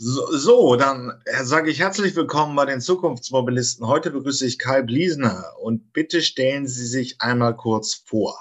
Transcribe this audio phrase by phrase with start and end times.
[0.00, 3.84] So, dann sage ich herzlich willkommen bei den Zukunftsmobilisten.
[3.88, 8.38] Heute begrüße ich Kai Bliesener und bitte stellen Sie sich einmal kurz vor.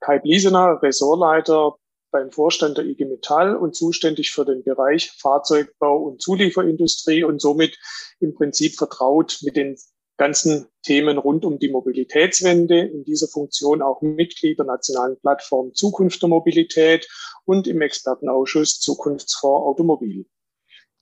[0.00, 1.76] Kai Bliesener, Ressortleiter
[2.10, 7.78] beim Vorstand der IG Metall und zuständig für den Bereich Fahrzeugbau und Zulieferindustrie und somit
[8.20, 9.78] im Prinzip vertraut mit den
[10.16, 12.78] ganzen Themen rund um die Mobilitätswende.
[12.80, 17.08] In dieser Funktion auch Mitglied der nationalen Plattform Zukunft der Mobilität
[17.44, 20.26] und im Expertenausschuss Zukunftsfonds Automobil.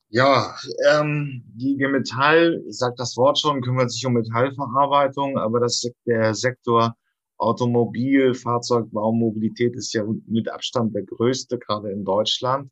[0.08, 0.54] Ja,
[0.90, 6.34] ähm, die IG Metall, sagt das Wort schon, kümmert sich um Metallverarbeitung, aber das, der
[6.34, 6.94] Sektor
[7.36, 12.70] Automobil, Fahrzeugbau, Mobilität ist ja mit Abstand der größte, gerade in Deutschland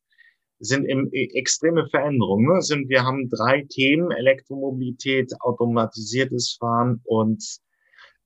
[0.62, 2.54] sind im, e, extreme Veränderungen.
[2.54, 2.62] Ne?
[2.62, 7.44] Sind, wir haben drei Themen, Elektromobilität, automatisiertes Fahren und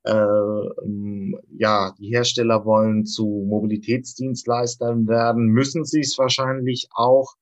[0.04, 7.34] äh, ähm, ja, die Hersteller wollen zu Mobilitätsdienstleistern werden, müssen sie es wahrscheinlich auch.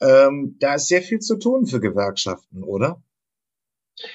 [0.00, 3.02] Ähm, da ist sehr viel zu tun für Gewerkschaften, oder?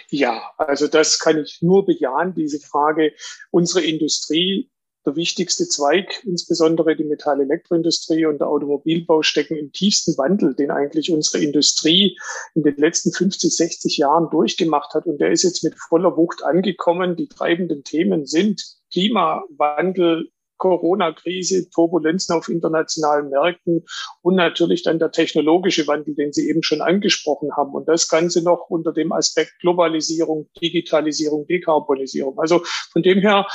[0.10, 3.14] Ja, also das kann ich nur bejahen, diese Frage.
[3.52, 4.70] Unsere Industrie
[5.06, 11.12] der wichtigste Zweig, insbesondere die Metall-Elektroindustrie und der Automobilbau, stecken im tiefsten Wandel, den eigentlich
[11.12, 12.18] unsere Industrie
[12.54, 15.06] in den letzten 50, 60 Jahren durchgemacht hat.
[15.06, 17.16] Und der ist jetzt mit voller Wucht angekommen.
[17.16, 23.86] Die treibenden Themen sind Klimawandel, Corona-Krise, Turbulenzen auf internationalen Märkten
[24.22, 27.74] und natürlich dann der technologische Wandel, den Sie eben schon angesprochen haben.
[27.74, 32.40] Und das Ganze noch unter dem Aspekt Globalisierung, Digitalisierung, Dekarbonisierung.
[32.40, 33.48] Also von dem her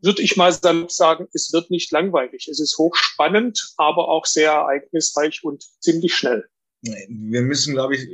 [0.00, 2.46] würde ich mal sagen, es wird nicht langweilig.
[2.48, 6.48] Es ist hochspannend, aber auch sehr ereignisreich und ziemlich schnell.
[6.82, 8.06] Wir müssen, glaube ich,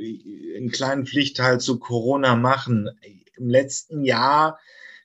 [0.55, 2.89] einen kleinen Pflichtteil zu Corona machen.
[3.37, 4.57] Im letzten Jahr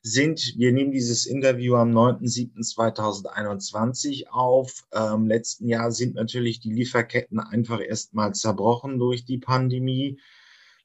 [0.03, 4.87] sind, wir nehmen dieses Interview am 9.7.2021 auf.
[4.95, 10.19] Im letzten Jahr sind natürlich die Lieferketten einfach erstmal zerbrochen durch die Pandemie.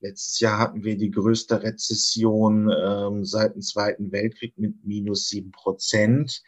[0.02, 5.52] Letztes Jahr hatten wir die größte Rezession ähm, seit dem Zweiten Weltkrieg mit minus sieben
[5.52, 6.44] Prozent.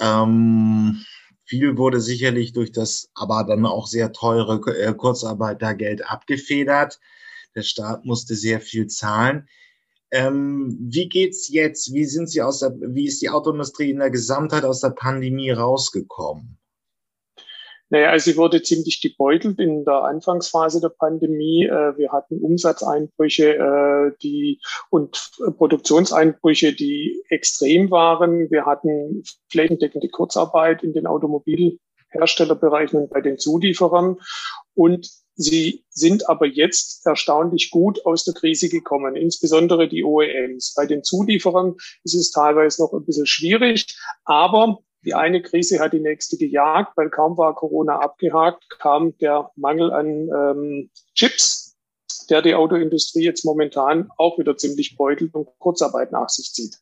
[0.00, 1.04] Ähm,
[1.44, 7.00] viel wurde sicherlich durch das aber dann auch sehr teure äh, Kurzarbeitergeld abgefedert.
[7.54, 9.48] Der Staat musste sehr viel zahlen.
[10.10, 11.92] Ähm, wie geht's jetzt?
[11.92, 15.50] Wie sind Sie aus der, wie ist die Autoindustrie in der Gesamtheit aus der Pandemie
[15.50, 16.57] rausgekommen?
[17.90, 21.64] Naja, also sie wurde ziemlich gebeutelt in der Anfangsphase der Pandemie.
[21.64, 24.60] Äh, wir hatten Umsatzeinbrüche äh, die,
[24.90, 28.50] und Produktionseinbrüche, die extrem waren.
[28.50, 34.18] Wir hatten flächendeckende Kurzarbeit in den Automobilherstellerbereichen und bei den Zulieferern.
[34.74, 40.74] Und sie sind aber jetzt erstaunlich gut aus der Krise gekommen, insbesondere die OEMs.
[40.76, 43.86] Bei den Zulieferern ist es teilweise noch ein bisschen schwierig,
[44.24, 49.50] aber die eine Krise hat die nächste gejagt, weil kaum war Corona abgehakt, kam der
[49.56, 51.76] Mangel an ähm, Chips,
[52.28, 56.78] der die Autoindustrie jetzt momentan auch wieder ziemlich beutelt und Kurzarbeit nach sich zieht.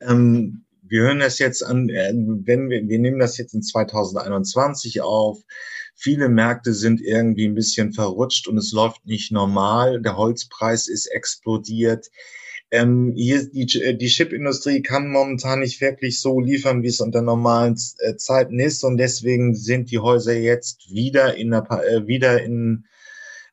[0.00, 5.00] Ähm, wir hören das jetzt an, äh, wenn wir, wir nehmen das jetzt in 2021
[5.00, 5.42] auf.
[5.94, 10.02] Viele Märkte sind irgendwie ein bisschen verrutscht und es läuft nicht normal.
[10.02, 12.08] Der Holzpreis ist explodiert.
[12.70, 17.22] Ähm, hier die, äh, die Chipindustrie kann momentan nicht wirklich so liefern, wie es unter
[17.22, 22.42] normalen äh, Zeiten ist und deswegen sind die Häuser jetzt wieder in der, äh, wieder
[22.42, 22.86] in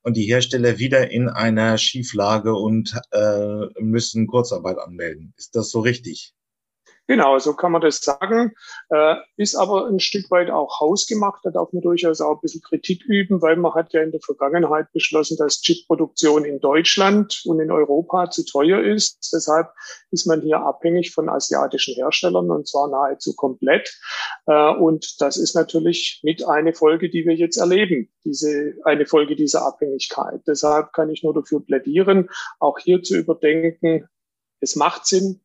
[0.03, 5.33] und die Hersteller wieder in einer Schieflage und äh, müssen Kurzarbeit anmelden.
[5.37, 6.33] Ist das so richtig?
[7.05, 8.53] Genau, so kann man das sagen.
[8.89, 11.41] Äh, ist aber ein Stück weit auch hausgemacht.
[11.43, 14.21] Da darf man durchaus auch ein bisschen Kritik üben, weil man hat ja in der
[14.21, 19.33] Vergangenheit beschlossen, dass Chipproduktion in Deutschland und in Europa zu teuer ist.
[19.33, 19.67] Deshalb
[20.11, 23.99] ist man hier abhängig von asiatischen Herstellern und zwar nahezu komplett.
[24.45, 29.35] Äh, und das ist natürlich mit eine Folge, die wir jetzt erleben, diese, eine Folge
[29.35, 30.41] dieser Abhängigkeit.
[30.47, 34.07] Deshalb kann ich nur dafür plädieren, auch hier zu überdenken,
[34.61, 35.41] es macht Sinn,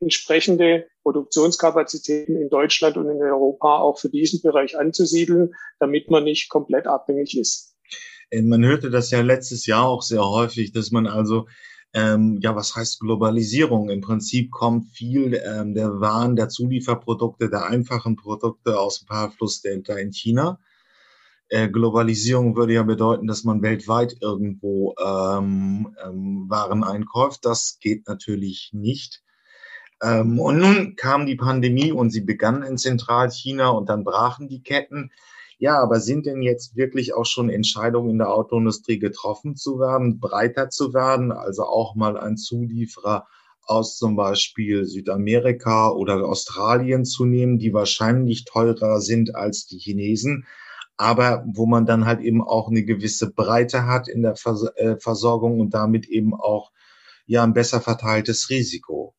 [0.00, 6.48] entsprechende Produktionskapazitäten in Deutschland und in Europa auch für diesen Bereich anzusiedeln, damit man nicht
[6.48, 7.74] komplett abhängig ist.
[8.30, 11.46] Äh, man hörte das ja letztes Jahr auch sehr häufig, dass man also
[11.94, 13.88] ähm, ja, was heißt Globalisierung?
[13.88, 19.94] Im Prinzip kommt viel ähm, der Waren, der Zulieferprodukte, der einfachen Produkte aus dem Paraflussdelta
[19.94, 20.60] in China.
[21.48, 27.46] Äh, Globalisierung würde ja bedeuten, dass man weltweit irgendwo ähm, ähm, Waren einkauft.
[27.46, 29.22] Das geht natürlich nicht.
[30.02, 34.62] Ähm, und nun kam die Pandemie und sie begann in Zentralchina und dann brachen die
[34.62, 35.10] Ketten.
[35.58, 40.20] Ja, aber sind denn jetzt wirklich auch schon Entscheidungen in der Autoindustrie getroffen zu werden,
[40.20, 43.26] breiter zu werden, also auch mal ein Zulieferer
[43.68, 50.46] aus zum Beispiel Südamerika oder Australien zu nehmen, die wahrscheinlich teurer sind als die Chinesen,
[50.96, 54.34] aber wo man dann halt eben auch eine gewisse Breite hat in der
[54.76, 56.72] äh, Versorgung und damit eben auch
[57.26, 59.14] ja ein besser verteiltes Risiko.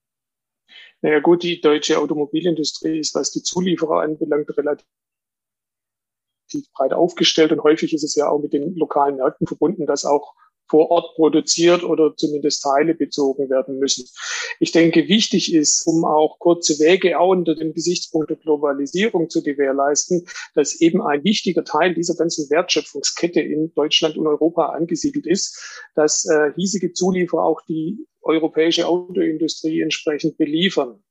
[1.02, 4.86] Naja gut, die deutsche Automobilindustrie ist, was die Zulieferer anbelangt, relativ
[6.74, 10.34] breit aufgestellt und häufig ist es ja auch mit den lokalen Märkten verbunden, dass auch
[10.70, 14.08] vor Ort produziert oder zumindest Teile bezogen werden müssen.
[14.60, 19.42] Ich denke, wichtig ist, um auch kurze Wege auch unter dem Gesichtspunkt der Globalisierung zu
[19.42, 25.84] gewährleisten, dass eben ein wichtiger Teil dieser ganzen Wertschöpfungskette in Deutschland und Europa angesiedelt ist,
[25.96, 31.04] dass äh, hiesige Zulieferer auch die europäische Autoindustrie entsprechend beliefern.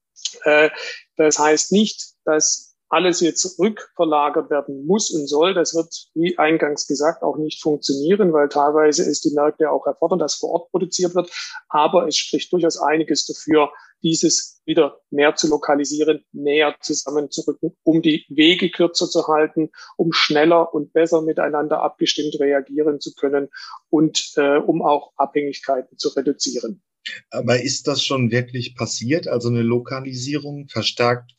[0.45, 0.71] Äh,
[1.17, 5.55] das heißt nicht, dass alles jetzt rückverlagert werden muss und soll.
[5.55, 10.19] Das wird, wie eingangs gesagt, auch nicht funktionieren, weil teilweise ist die Märkte auch erfordern,
[10.19, 11.31] dass vor Ort produziert wird.
[11.69, 13.71] Aber es spricht durchaus einiges dafür,
[14.03, 20.73] dieses wieder mehr zu lokalisieren, näher zusammenzurücken, um die Wege kürzer zu halten, um schneller
[20.73, 23.49] und besser miteinander abgestimmt reagieren zu können
[23.91, 26.83] und äh, um auch Abhängigkeiten zu reduzieren.
[27.31, 29.29] Aber ist das schon wirklich passiert?
[29.29, 31.33] Also eine Lokalisierung verstärkt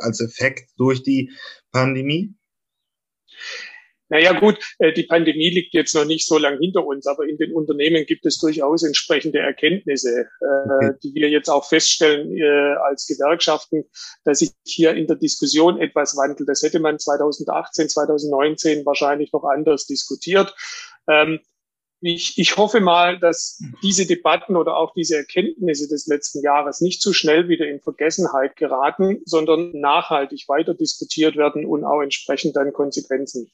[0.00, 1.30] als Effekt durch die
[1.72, 2.34] Pandemie?
[4.12, 7.38] Naja gut, äh, die Pandemie liegt jetzt noch nicht so lang hinter uns, aber in
[7.38, 10.90] den Unternehmen gibt es durchaus entsprechende Erkenntnisse, äh, okay.
[11.02, 13.84] die wir jetzt auch feststellen äh, als Gewerkschaften,
[14.24, 16.46] dass sich hier in der Diskussion etwas wandelt.
[16.46, 20.54] Das hätte man 2018, 2019 wahrscheinlich noch anders diskutiert.
[21.08, 21.40] Ähm,
[22.02, 27.00] ich, ich hoffe mal, dass diese Debatten oder auch diese Erkenntnisse des letzten Jahres nicht
[27.00, 32.56] zu so schnell wieder in Vergessenheit geraten, sondern nachhaltig weiter diskutiert werden und auch entsprechend
[32.56, 33.50] dann Konsequenzen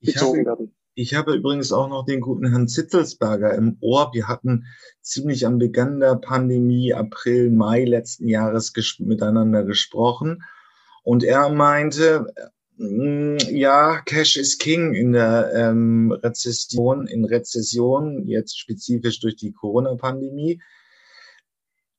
[0.00, 0.76] bezogen habe, werden.
[0.94, 4.10] Ich habe übrigens auch noch den guten Herrn Zittelsberger im Ohr.
[4.12, 4.66] Wir hatten
[5.00, 10.44] ziemlich am Beginn der Pandemie, April, Mai letzten Jahres miteinander gesprochen.
[11.02, 12.26] Und er meinte,
[12.76, 20.60] ja, Cash is King in der ähm, Rezession, in Rezession, jetzt spezifisch durch die Corona-Pandemie.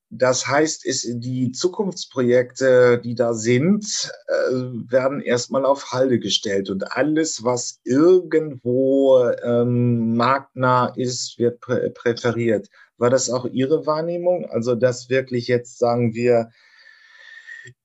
[0.10, 4.54] Das heißt, ist, die Zukunftsprojekte, die da sind, äh,
[4.90, 12.70] werden erstmal auf Halde gestellt und alles, was irgendwo ähm, marktnah ist, wird prä präferiert.
[12.98, 14.46] War das auch Ihre Wahrnehmung?
[14.50, 16.50] Also, dass wirklich jetzt, sagen wir,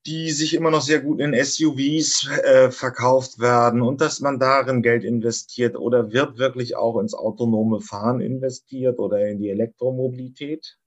[0.05, 4.81] die sich immer noch sehr gut in SUVs äh, verkauft werden und dass man darin
[4.81, 10.77] Geld investiert oder wird wirklich auch ins autonome Fahren investiert oder in die Elektromobilität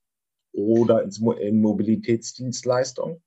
[0.53, 3.23] oder ins Mo in Mobilitätsdienstleistungen?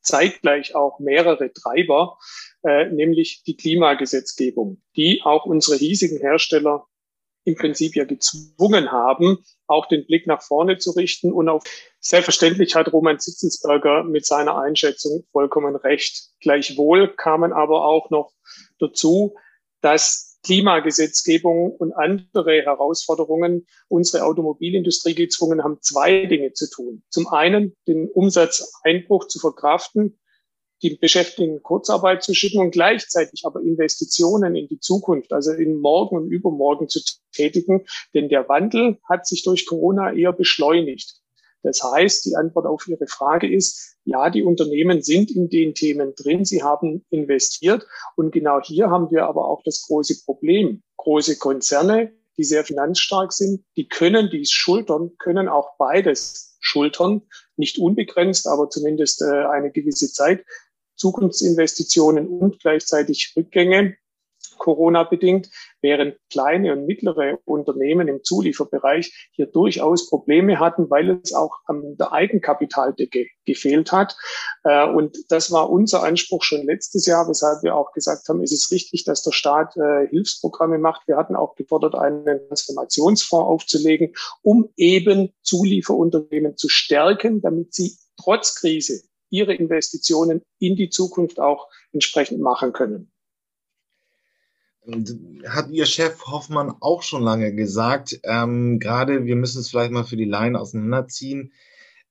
[0.00, 2.18] Zeitgleich auch mehrere Treiber,
[2.62, 6.86] äh, nämlich die Klimagesetzgebung, die auch unsere hiesigen Hersteller
[7.46, 11.32] im Prinzip ja gezwungen haben, auch den Blick nach vorne zu richten.
[11.32, 11.62] Und auf
[12.00, 16.30] selbstverständlich hat Roman Zitzelsberger mit seiner Einschätzung vollkommen recht.
[16.40, 18.32] Gleichwohl kamen aber auch noch
[18.80, 19.36] dazu,
[19.80, 27.02] dass Klimagesetzgebung und andere Herausforderungen unsere Automobilindustrie gezwungen haben, zwei Dinge zu tun.
[27.10, 30.18] Zum einen den Umsatzeinbruch zu verkraften,
[30.82, 36.16] die Beschäftigten Kurzarbeit zu schicken und gleichzeitig aber Investitionen in die Zukunft, also in morgen
[36.16, 37.00] und übermorgen zu
[37.32, 37.86] tätigen.
[38.14, 41.20] Denn der Wandel hat sich durch Corona eher beschleunigt.
[41.62, 46.14] Das heißt, die Antwort auf Ihre Frage ist, ja, die Unternehmen sind in den Themen
[46.14, 47.86] drin, sie haben investiert.
[48.14, 50.82] Und genau hier haben wir aber auch das große Problem.
[50.96, 57.22] Große Konzerne, die sehr finanzstark sind, die können dies schultern, können auch beides schultern,
[57.56, 60.44] nicht unbegrenzt, aber zumindest äh, eine gewisse Zeit.
[60.96, 63.96] Zukunftsinvestitionen und gleichzeitig Rückgänge
[64.58, 65.50] Corona-bedingt,
[65.80, 71.96] während kleine und mittlere Unternehmen im Zulieferbereich hier durchaus Probleme hatten, weil es auch an
[71.96, 74.16] der Eigenkapitaldecke gefehlt hat.
[74.64, 78.52] Äh, und das war unser Anspruch schon letztes Jahr, weshalb wir auch gesagt haben, es
[78.52, 81.06] ist richtig, dass der Staat äh, Hilfsprogramme macht.
[81.06, 88.54] Wir hatten auch gefordert, einen Transformationsfonds aufzulegen, um eben Zulieferunternehmen zu stärken, damit sie trotz
[88.54, 93.10] Krise ihre Investitionen in die Zukunft auch entsprechend machen können.
[95.48, 100.04] Hat Ihr Chef Hoffmann auch schon lange gesagt, ähm, gerade wir müssen es vielleicht mal
[100.04, 101.52] für die Laien auseinanderziehen.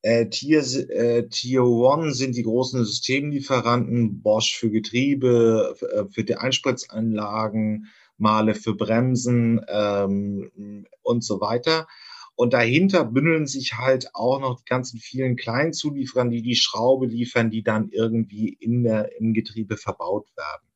[0.01, 6.23] Äh, Tier, äh, Tier One sind die großen Systemlieferanten, Bosch für Getriebe, für, äh, für
[6.23, 11.87] die Einspritzanlagen, Male für Bremsen ähm, und so weiter.
[12.35, 17.07] Und dahinter bündeln sich halt auch noch die ganzen vielen kleinen Zulieferern, die die Schraube
[17.07, 20.67] liefern, die dann irgendwie in der, im Getriebe verbaut werden.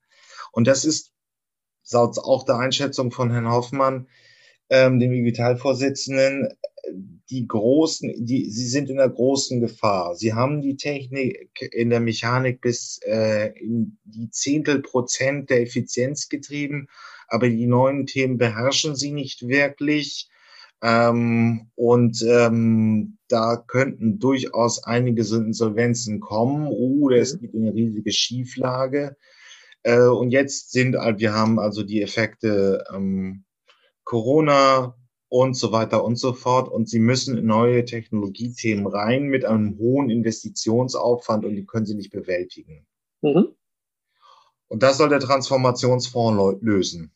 [0.51, 1.11] Und das ist,
[1.91, 4.07] laut auch der Einschätzung von Herrn Hoffmann,
[4.69, 6.49] ähm, dem Vitalvorsitzenden,
[7.29, 10.15] die großen, die, sie sind in der großen Gefahr.
[10.15, 16.29] Sie haben die Technik in der Mechanik bis äh, in die Zehntel Prozent der Effizienz
[16.29, 16.87] getrieben,
[17.27, 20.29] aber die neuen Themen beherrschen sie nicht wirklich.
[20.81, 27.39] Ähm, und ähm, da könnten durchaus einige Insolvenzen kommen oder es mhm.
[27.41, 29.17] gibt eine riesige Schieflage.
[29.83, 33.43] Äh, und jetzt sind, wir haben also die Effekte ähm,
[34.03, 34.95] Corona
[35.27, 36.69] und so weiter und so fort.
[36.69, 41.95] Und sie müssen in neue Technologiethemen rein mit einem hohen Investitionsaufwand und die können sie
[41.95, 42.87] nicht bewältigen.
[43.21, 43.49] Mhm.
[44.67, 47.11] Und das soll der Transformationsfonds lösen.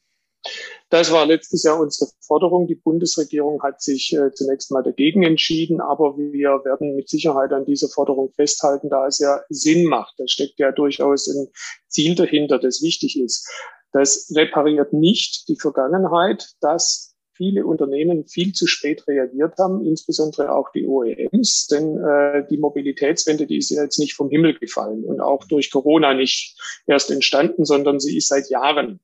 [0.93, 2.67] Das war letztes Jahr unsere Forderung.
[2.67, 7.65] Die Bundesregierung hat sich äh, zunächst mal dagegen entschieden, aber wir werden mit Sicherheit an
[7.65, 10.13] dieser Forderung festhalten, da es ja Sinn macht.
[10.19, 11.47] Da steckt ja durchaus ein
[11.87, 13.49] Ziel dahinter, das wichtig ist.
[13.91, 20.71] Das repariert nicht die Vergangenheit, dass viele Unternehmen viel zu spät reagiert haben, insbesondere auch
[20.73, 25.21] die OEMs, denn äh, die Mobilitätswende, die ist ja jetzt nicht vom Himmel gefallen und
[25.21, 28.99] auch durch Corona nicht erst entstanden, sondern sie ist seit Jahren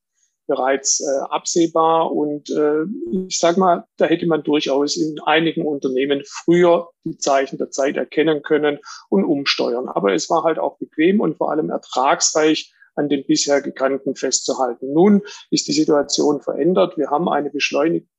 [0.50, 2.12] bereits äh, absehbar.
[2.12, 2.84] Und äh,
[3.28, 7.96] ich sage mal, da hätte man durchaus in einigen Unternehmen früher die Zeichen der Zeit
[7.96, 8.80] erkennen können
[9.10, 9.88] und umsteuern.
[9.88, 14.92] Aber es war halt auch bequem und vor allem ertragsreich an den bisher gekannten festzuhalten.
[14.92, 16.98] Nun ist die Situation verändert.
[16.98, 18.10] Wir haben eine beschleunigte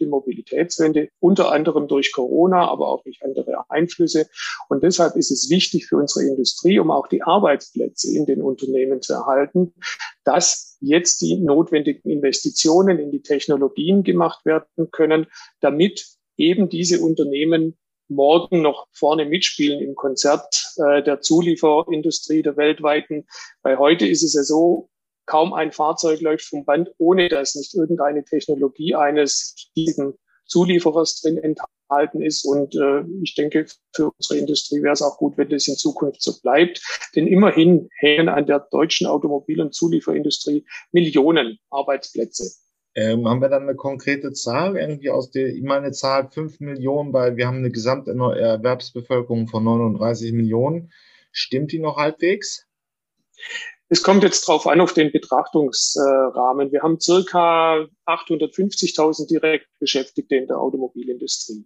[0.00, 4.28] die Mobilitätswende, unter anderem durch Corona, aber auch durch andere Einflüsse.
[4.68, 9.02] Und deshalb ist es wichtig für unsere Industrie, um auch die Arbeitsplätze in den Unternehmen
[9.02, 9.74] zu erhalten,
[10.24, 15.26] dass jetzt die notwendigen Investitionen in die Technologien gemacht werden können,
[15.60, 17.76] damit eben diese Unternehmen
[18.08, 23.26] morgen noch vorne mitspielen im Konzert äh, der Zulieferindustrie der weltweiten.
[23.62, 24.88] Weil heute ist es ja so,
[25.28, 30.14] kaum ein Fahrzeug läuft vom Band, ohne dass nicht irgendeine Technologie eines riesigen
[30.46, 32.44] Zulieferers drin enthalten ist.
[32.44, 36.22] Und äh, ich denke, für unsere Industrie wäre es auch gut, wenn das in Zukunft
[36.22, 36.82] so bleibt.
[37.14, 42.50] Denn immerhin hängen an der deutschen Automobil- und Zulieferindustrie Millionen Arbeitsplätze.
[42.94, 47.12] Ähm, haben wir dann eine konkrete Zahl, irgendwie aus der, ich meine Zahl 5 Millionen,
[47.12, 50.90] weil wir haben eine gesamte Erwerbsbevölkerung von 39 Millionen.
[51.30, 52.66] Stimmt die noch halbwegs?
[53.90, 56.72] Es kommt jetzt drauf an, auf den Betrachtungsrahmen.
[56.72, 61.64] Wir haben circa 850.000 direkt Beschäftigte in der Automobilindustrie.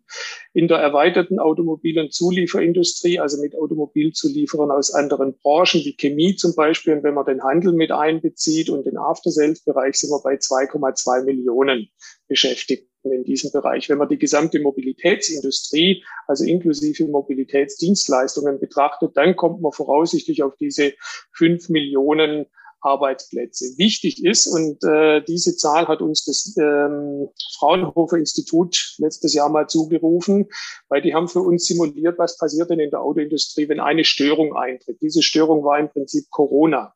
[0.52, 6.54] In der erweiterten Automobil- und Zulieferindustrie, also mit Automobilzulieferern aus anderen Branchen wie Chemie zum
[6.54, 11.24] Beispiel, und wenn man den Handel mit einbezieht und den After-Sales-Bereich, sind wir bei 2,2
[11.24, 11.88] Millionen
[12.28, 13.88] Beschäftigten in diesem Bereich.
[13.88, 20.92] Wenn man die gesamte Mobilitätsindustrie, also inklusive Mobilitätsdienstleistungen betrachtet, dann kommt man voraussichtlich auf diese
[21.32, 22.46] fünf Millionen
[22.82, 23.78] Arbeitsplätze.
[23.78, 27.28] Wichtig ist, und äh, diese Zahl hat uns das ähm,
[27.58, 30.48] Fraunhofer Institut letztes Jahr mal zugerufen,
[30.88, 34.56] weil die haben für uns simuliert, was passiert denn in der Autoindustrie, wenn eine Störung
[34.56, 35.00] eintritt.
[35.00, 36.94] Diese Störung war im Prinzip Corona.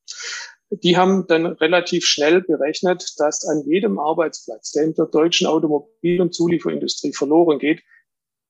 [0.71, 6.21] Die haben dann relativ schnell berechnet, dass an jedem Arbeitsplatz, der in der deutschen Automobil-
[6.21, 7.83] und Zulieferindustrie verloren geht,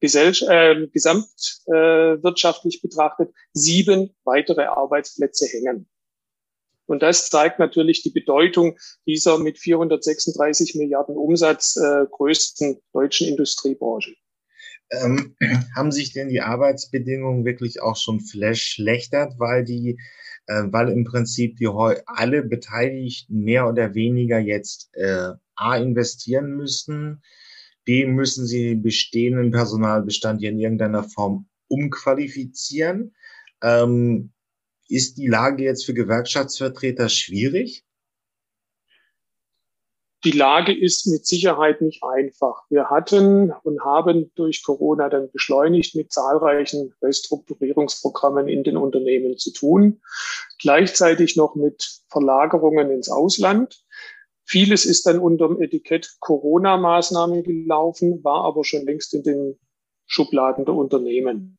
[0.01, 5.89] äh, gesamtwirtschaftlich äh, betrachtet sieben weitere Arbeitsplätze hängen.
[6.87, 14.15] Und das zeigt natürlich die Bedeutung dieser mit 436 Milliarden Umsatz äh, größten deutschen Industriebranche.
[14.93, 15.37] Ähm,
[15.75, 19.99] haben sich denn die Arbeitsbedingungen wirklich auch schon verschlechtert, weil die
[20.47, 21.69] äh, weil im Prinzip die
[22.07, 27.23] alle Beteiligten mehr oder weniger jetzt äh, A investieren müssen,
[27.85, 33.15] B müssen sie den bestehenden Personalbestand in irgendeiner Form umqualifizieren.
[33.63, 34.33] Ähm,
[34.89, 37.86] ist die Lage jetzt für Gewerkschaftsvertreter schwierig?
[40.27, 42.65] Die Lage ist mit Sicherheit nicht einfach.
[42.69, 49.53] Wir hatten und haben durch Corona dann beschleunigt mit zahlreichen Restrukturierungsprogrammen in den Unternehmen zu
[49.53, 50.01] tun.
[50.59, 53.85] Gleichzeitig noch mit Verlagerungen ins Ausland.
[54.43, 59.61] Vieles ist dann unter dem Etikett Corona-Maßnahmen gelaufen, war aber schon längst in den
[60.07, 61.57] Schubladen der Unternehmen.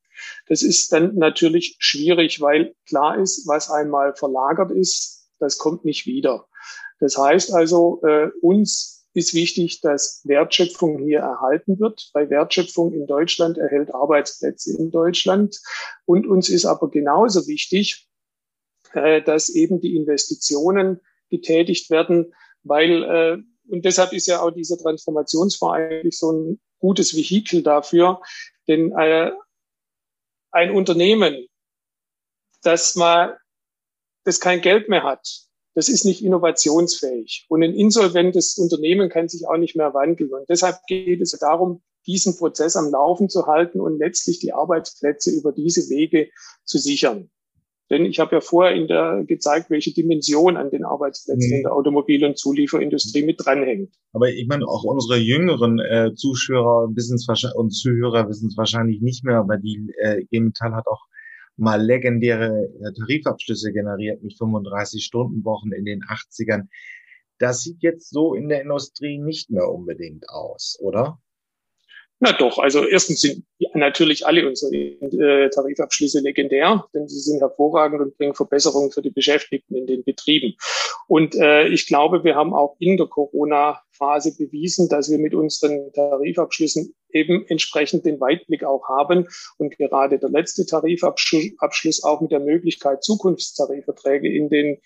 [0.50, 6.06] Das ist dann natürlich schwierig, weil klar ist, was einmal verlagert ist, das kommt nicht
[6.06, 6.48] wieder.
[7.00, 13.08] Das heißt also, äh, uns ist wichtig, dass Wertschöpfung hier erhalten wird, weil Wertschöpfung in
[13.08, 15.60] Deutschland erhält Arbeitsplätze in Deutschland.
[16.06, 18.08] Und uns ist aber genauso wichtig,
[18.94, 23.38] äh, dass eben die Investitionen getätigt werden, weil, äh,
[23.72, 28.22] und deshalb ist ja auch dieser Transformationsfonds eigentlich so ein gutes Vehikel dafür,
[28.68, 29.32] denn äh,
[30.52, 31.48] ein Unternehmen,
[32.62, 33.40] das mal,
[34.24, 35.47] das kein Geld mehr hat,
[35.78, 37.46] das ist nicht innovationsfähig.
[37.50, 40.34] Und ein insolventes Unternehmen kann sich auch nicht mehr wandeln.
[40.34, 45.30] Und deshalb geht es darum, diesen Prozess am Laufen zu halten und letztlich die Arbeitsplätze
[45.30, 46.30] über diese Wege
[46.64, 47.30] zu sichern.
[47.92, 51.58] Denn ich habe ja vorher in der gezeigt, welche Dimension an den Arbeitsplätzen mhm.
[51.58, 53.94] in der Automobil- und Zulieferindustrie mit dranhängt.
[54.14, 59.38] Aber ich meine, auch unsere jüngeren äh, Zuschauer und Zuhörer wissen es wahrscheinlich nicht mehr,
[59.38, 61.06] aber die äh, G Metall hat auch
[61.58, 66.68] mal legendäre äh, Tarifabschlüsse generiert mit 35-Stunden-Wochen in den 80ern.
[67.40, 71.20] Das sieht jetzt so in der Industrie nicht mehr unbedingt aus, oder?
[72.20, 73.46] Na doch, also erstens sind
[73.76, 79.12] natürlich alle unsere äh, Tarifabschlüsse legendär, denn sie sind hervorragend und bringen Verbesserungen für die
[79.12, 80.56] Beschäftigten in den Betrieben.
[81.08, 85.92] Und äh, ich glaube, wir haben auch in der Corona-Phase bewiesen, dass wir mit unseren
[85.94, 92.40] Tarifabschlüssen eben entsprechend den Weitblick auch haben und gerade der letzte Tarifabschluss auch mit der
[92.40, 94.80] Möglichkeit, Zukunftstarifverträge in den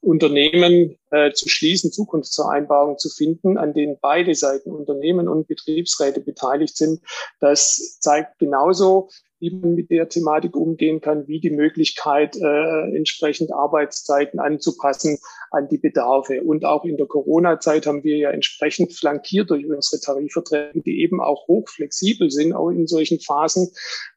[0.00, 6.76] Unternehmen äh, zu schließen, Zukunftsvereinbarungen zu finden, an denen beide Seiten Unternehmen und Betriebsräte beteiligt
[6.76, 7.00] sind.
[7.40, 13.52] Das zeigt genauso, wie man mit der Thematik umgehen kann, wie die Möglichkeit, äh, entsprechend
[13.52, 15.18] Arbeitszeiten anzupassen
[15.50, 16.42] an die Bedarfe.
[16.42, 21.20] Und auch in der Corona-Zeit haben wir ja entsprechend flankiert durch unsere Tarifverträge, die eben
[21.20, 23.70] auch hochflexibel sind, auch in solchen Phasen,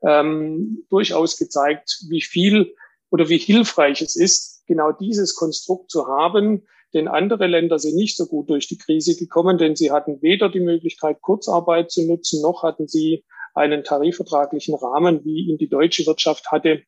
[0.03, 2.73] ähm, durchaus gezeigt, wie viel
[3.11, 6.63] oder wie hilfreich es ist, genau dieses Konstrukt zu haben.
[6.93, 10.49] Denn andere Länder sind nicht so gut durch die Krise gekommen, denn sie hatten weder
[10.49, 13.25] die Möglichkeit, Kurzarbeit zu nutzen, noch hatten sie
[13.59, 16.83] einen tarifvertraglichen Rahmen, wie ihn die deutsche Wirtschaft hatte.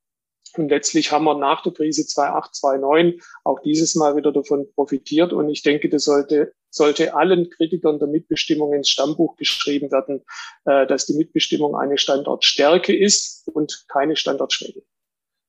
[0.58, 5.32] Und letztlich haben wir nach der Krise 2008, 2009 auch dieses Mal wieder davon profitiert.
[5.34, 10.24] Und ich denke, das sollte, sollte allen Kritikern der Mitbestimmung ins Stammbuch geschrieben werden,
[10.66, 14.82] äh, dass die Mitbestimmung eine Standortstärke ist und keine Standortschwäche.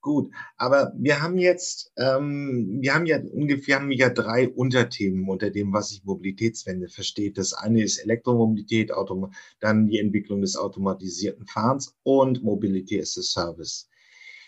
[0.03, 5.49] Gut, aber wir haben jetzt, ähm, wir haben ja ungefähr haben ja drei Unterthemen unter
[5.51, 7.39] dem, was sich Mobilitätswende versteht.
[7.39, 13.23] Das eine ist Elektromobilität, Autom dann die Entwicklung des automatisierten Fahrens und Mobilität as a
[13.23, 13.89] Service.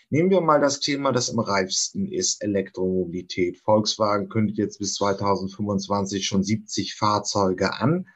[0.09, 3.57] Nehmen wir mal das Thema, das am reifsten ist, Elektromobilität.
[3.57, 8.07] Volkswagen kündigt jetzt bis 2025 schon 70 Fahrzeuge an.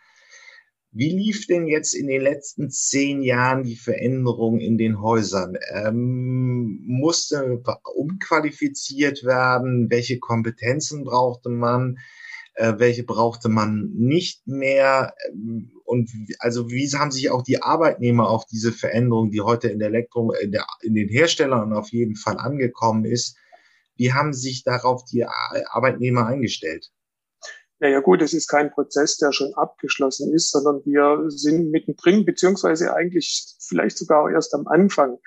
[0.91, 5.55] Wie lief denn jetzt in den letzten zehn Jahren die Veränderung in den Häusern?
[5.71, 7.61] Ähm, musste
[7.93, 9.91] umqualifiziert werden?
[9.91, 11.99] Welche Kompetenzen brauchte man?
[12.55, 15.13] Äh, welche brauchte man nicht mehr?
[15.29, 16.09] Ähm, und
[16.39, 20.31] also wie haben sich auch die Arbeitnehmer auf diese Veränderung, die heute in der Elektro,
[20.33, 23.37] in, der, in den Herstellern auf jeden Fall angekommen ist,
[23.95, 26.89] wie haben sich darauf die Arbeitnehmer eingestellt?
[27.81, 32.93] Naja gut, es ist kein Prozess, der schon abgeschlossen ist, sondern wir sind mittendrin, beziehungsweise
[32.93, 35.17] eigentlich vielleicht sogar auch erst am Anfang.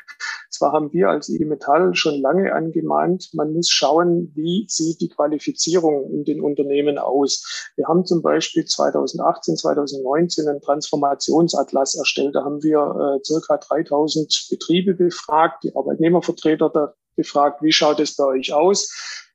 [0.50, 5.08] Zwar haben wir als IG Metall schon lange angemahnt, man muss schauen, wie sieht die
[5.08, 7.70] Qualifizierung in den Unternehmen aus.
[7.76, 12.34] Wir haben zum Beispiel 2018, 2019 einen Transformationsatlas erstellt.
[12.34, 18.16] Da haben wir äh, circa 3000 Betriebe befragt, die Arbeitnehmervertreter da befragt, wie schaut es
[18.16, 19.31] bei euch aus?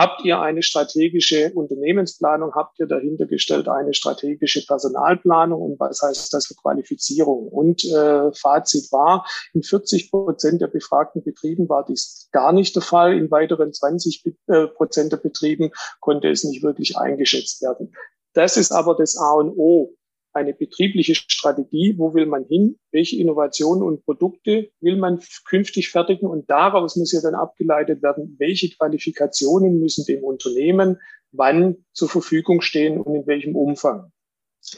[0.00, 2.54] Habt ihr eine strategische Unternehmensplanung?
[2.54, 5.60] Habt ihr dahinter gestellt eine strategische Personalplanung?
[5.60, 7.48] Und was heißt das für Qualifizierung?
[7.48, 12.82] Und äh, Fazit war, in 40 Prozent der befragten Betrieben war dies gar nicht der
[12.82, 13.14] Fall.
[13.14, 17.92] In weiteren 20 äh, Prozent der Betrieben konnte es nicht wirklich eingeschätzt werden.
[18.32, 19.92] Das ist aber das A und O
[20.32, 26.28] eine betriebliche Strategie, wo will man hin, welche Innovationen und Produkte will man künftig fertigen
[26.28, 30.98] und daraus muss ja dann abgeleitet werden, welche Qualifikationen müssen dem Unternehmen
[31.32, 34.12] wann zur Verfügung stehen und in welchem Umfang.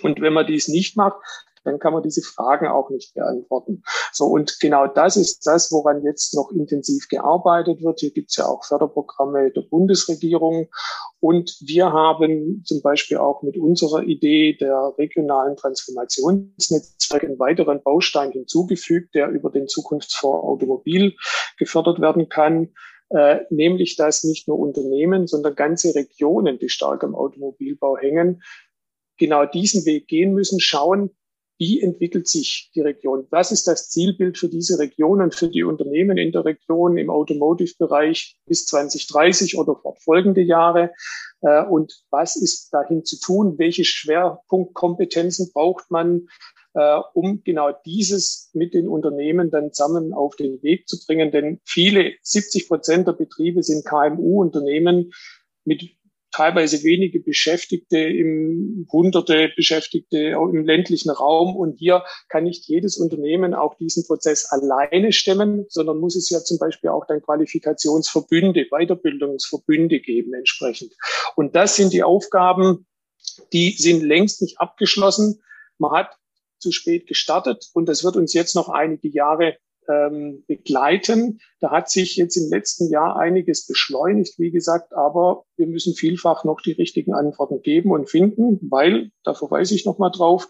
[0.03, 1.17] Und wenn man dies nicht macht,
[1.65, 3.83] dann kann man diese Fragen auch nicht beantworten.
[4.13, 8.01] So, und genau das ist das, woran jetzt noch intensiv gearbeitet wird.
[8.01, 10.69] Hier gibt es ja auch Förderprogramme der Bundesregierung.
[11.21, 18.33] Und wir haben zum Beispiel auch mit unserer Idee der regionalen Transformationsnetzwerke einen weiteren Baustein
[18.33, 21.15] hinzugefügt, der über den Zukunftsfonds Automobil
[21.59, 22.71] gefördert werden kann.
[23.11, 28.43] Äh, nämlich dass nicht nur Unternehmen, sondern ganze Regionen, die stark am Automobilbau hängen,
[29.19, 31.11] genau diesen Weg gehen müssen, schauen,
[31.63, 33.29] wie entwickelt sich die Region?
[33.31, 37.09] Was ist das Zielbild für diese Region und für die Unternehmen in der Region im
[37.09, 40.91] Automotive-Bereich bis 2030 oder fortfolgende Jahre?
[41.41, 43.61] Äh, und was ist dahin zu tun?
[43.61, 46.27] Welche Schwerpunktkompetenzen braucht man,
[46.75, 51.31] äh, um genau dieses mit den Unternehmen dann zusammen auf den Weg zu bringen?
[51.31, 55.13] Denn viele, 70 Prozent der Betriebe sind KMU-Unternehmen
[55.65, 55.83] mit
[56.33, 61.57] teilweise wenige Beschäftigte, im hunderte Beschäftigte im ländlichen Raum.
[61.57, 66.41] Und hier kann nicht jedes Unternehmen auch diesen Prozess alleine stemmen, sondern muss es ja
[66.41, 70.95] zum Beispiel auch dann Qualifikationsverbünde, Weiterbildungsverbünde geben entsprechend.
[71.37, 72.87] Und das sind die Aufgaben,
[73.53, 75.43] die sind längst nicht abgeschlossen.
[75.79, 76.17] Man hat
[76.59, 79.57] zu spät gestartet und das wird uns jetzt noch einige Jahre
[79.89, 81.41] ähm, begleiten.
[81.61, 86.45] Da hat sich jetzt im letzten Jahr einiges beschleunigt, wie gesagt, aber wir müssen vielfach
[86.45, 90.49] noch die richtigen Antworten geben und finden, weil, da verweise ich nochmal drauf,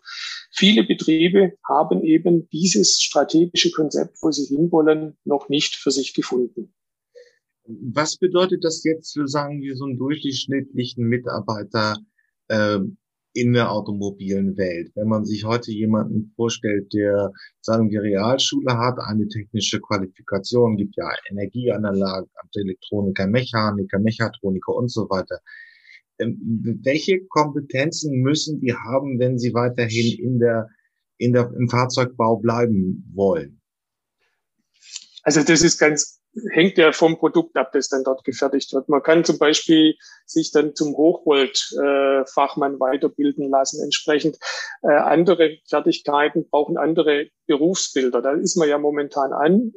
[0.50, 6.74] viele Betriebe haben eben dieses strategische Konzept, wo sie hinwollen, noch nicht für sich gefunden.
[7.64, 11.96] Was bedeutet das jetzt für, sagen wir, so einen durchschnittlichen Mitarbeiter
[12.48, 12.80] äh,
[13.34, 14.92] in der automobilen Welt.
[14.94, 20.96] Wenn man sich heute jemanden vorstellt, der, sagen wir, Realschule hat, eine technische Qualifikation, gibt
[20.96, 25.40] ja Energieanlagen, Elektroniker, Mechaniker, Mechatroniker und so weiter.
[26.18, 26.38] Ähm,
[26.82, 30.68] welche Kompetenzen müssen die haben, wenn sie weiterhin in der,
[31.16, 33.60] in der, im Fahrzeugbau bleiben wollen?
[35.22, 36.21] Also das ist ganz
[36.52, 38.88] hängt ja vom Produkt ab, das dann dort gefertigt wird.
[38.88, 43.82] Man kann zum Beispiel sich dann zum Hochvolt-Fachmann weiterbilden lassen.
[43.82, 44.38] Entsprechend
[44.82, 48.22] äh, andere Fertigkeiten brauchen andere Berufsbilder.
[48.22, 49.72] Da ist man ja momentan an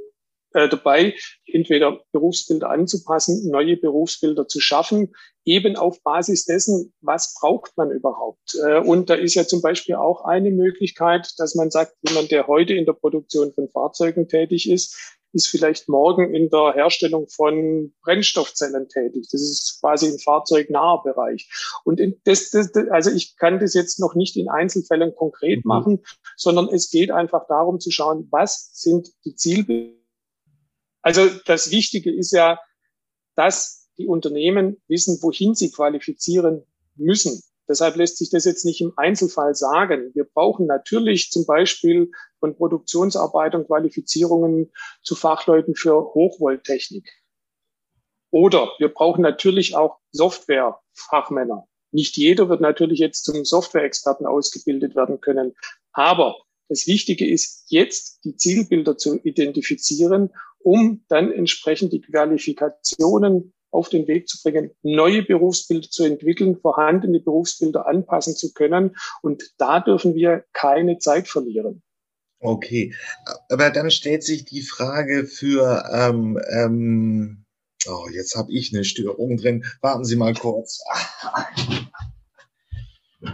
[0.55, 1.13] äh, dabei,
[1.45, 5.13] entweder Berufsbilder anzupassen, neue Berufsbilder zu schaffen,
[5.43, 8.55] eben auf Basis dessen, was braucht man überhaupt.
[8.65, 12.47] Äh, und da ist ja zum Beispiel auch eine Möglichkeit, dass man sagt, jemand, der
[12.47, 17.93] heute in der Produktion von Fahrzeugen tätig ist, ist vielleicht morgen in der Herstellung von
[18.01, 19.27] Brennstoffzellen tätig.
[19.31, 21.49] Das ist quasi ein fahrzeugnaher Bereich.
[21.83, 25.69] Und das, das, also ich kann das jetzt noch nicht in Einzelfällen konkret mhm.
[25.69, 26.03] machen,
[26.37, 29.93] sondern es geht einfach darum zu schauen, was sind die Zielbilder.
[31.01, 32.57] Also das Wichtige ist ja,
[33.35, 36.63] dass die Unternehmen wissen, wohin sie qualifizieren
[36.95, 37.43] müssen.
[37.67, 40.11] Deshalb lässt sich das jetzt nicht im Einzelfall sagen.
[40.13, 42.11] Wir brauchen natürlich zum Beispiel
[42.45, 47.09] von Produktionsarbeitern Qualifizierungen zu Fachleuten für Hochvolttechnik.
[48.31, 51.67] Oder wir brauchen natürlich auch Softwarefachmänner.
[51.91, 55.55] Nicht jeder wird natürlich jetzt zum Softwareexperten ausgebildet werden können.
[55.93, 56.35] Aber
[56.69, 64.07] das Wichtige ist jetzt die Zielbilder zu identifizieren, um dann entsprechend die Qualifikationen auf den
[64.07, 68.95] Weg zu bringen, neue Berufsbilder zu entwickeln, vorhandene Berufsbilder anpassen zu können.
[69.21, 71.83] Und da dürfen wir keine Zeit verlieren.
[72.39, 72.93] Okay,
[73.49, 77.45] aber dann stellt sich die Frage für, ähm, ähm,
[77.87, 79.65] oh, jetzt habe ich eine Störung drin.
[79.81, 80.81] Warten Sie mal kurz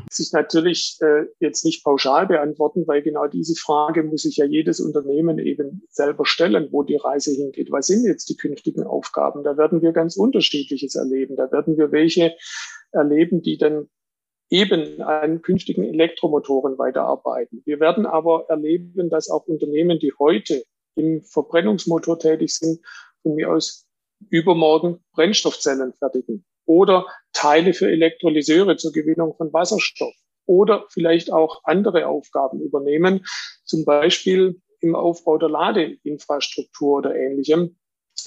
[0.10, 4.80] sich natürlich äh, jetzt nicht pauschal beantworten, weil genau diese Frage muss sich ja jedes
[4.80, 7.72] Unternehmen eben selber stellen, wo die Reise hingeht.
[7.72, 9.44] Was sind jetzt die künftigen Aufgaben?
[9.44, 11.36] Da werden wir ganz unterschiedliches erleben.
[11.36, 12.36] Da werden wir welche
[12.92, 13.88] erleben, die dann
[14.52, 17.64] eben an künftigen Elektromotoren weiterarbeiten.
[17.66, 20.64] Wir werden aber erleben, dass auch Unternehmen, die heute
[20.96, 22.82] im Verbrennungsmotor tätig sind,
[23.24, 23.88] von mir aus
[24.30, 30.14] übermorgen Brennstoffzellen fertigen oder Teile für Elektrolyseure zur Gewinnung von Wasserstoff
[30.46, 33.26] oder vielleicht auch andere Aufgaben übernehmen,
[33.64, 37.78] zum Beispiel im Aufbau der Ladeinfrastruktur oder ähnlichem.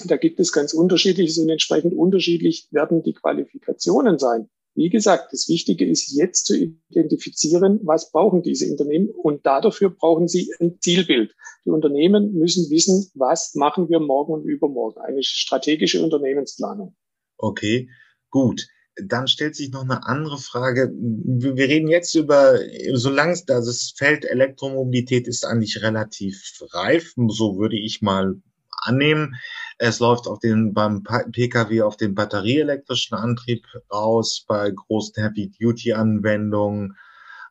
[0.05, 4.49] Da gibt es ganz unterschiedliches und entsprechend unterschiedlich werden die Qualifikationen sein.
[4.75, 10.27] Wie gesagt, das Wichtige ist jetzt zu identifizieren, was brauchen diese Unternehmen und dafür brauchen
[10.27, 11.33] sie ein Zielbild.
[11.65, 14.99] Die Unternehmen müssen wissen, was machen wir morgen und übermorgen.
[14.99, 16.95] Eine strategische Unternehmensplanung.
[17.37, 17.89] Okay.
[18.29, 18.67] Gut,
[19.01, 20.91] dann stellt sich noch eine andere Frage.
[20.93, 22.59] Wir reden jetzt über,
[22.93, 28.35] solange also das Feld Elektromobilität ist eigentlich relativ reif, so würde ich mal
[28.81, 29.35] annehmen.
[29.77, 36.97] Es läuft auf den, beim Pkw auf den batterieelektrischen Antrieb raus, bei großen Heavy-Duty-Anwendungen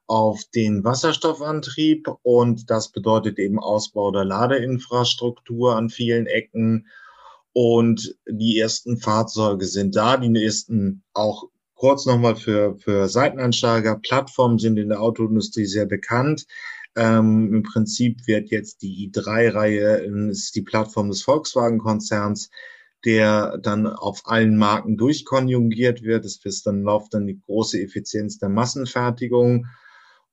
[0.06, 6.87] auf den Wasserstoffantrieb und das bedeutet eben Ausbau der Ladeinfrastruktur an vielen Ecken
[7.52, 14.00] und die ersten Fahrzeuge sind da, die ersten auch kurz nochmal für, für Seitenansteiger.
[14.02, 16.46] Plattformen sind in der Autoindustrie sehr bekannt.
[16.96, 19.96] Ähm, Im Prinzip wird jetzt die i3-Reihe,
[20.30, 22.50] ist die Plattform des Volkswagen-Konzerns,
[23.04, 26.24] der dann auf allen Marken durchkonjugiert wird.
[26.24, 29.66] Es ist dann läuft dann die große Effizienz der Massenfertigung.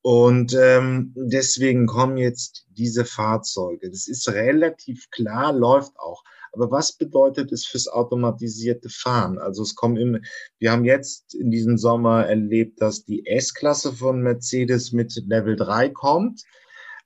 [0.02, 3.90] Und ähm, deswegen kommen jetzt diese Fahrzeuge.
[3.90, 6.24] Das ist relativ klar, läuft auch.
[6.52, 9.38] Aber was bedeutet es fürs automatisierte Fahren?
[9.38, 10.22] Also es kommen im,
[10.60, 15.90] wir haben jetzt in diesem Sommer erlebt, dass die S-Klasse von Mercedes mit Level 3
[15.90, 16.44] kommt.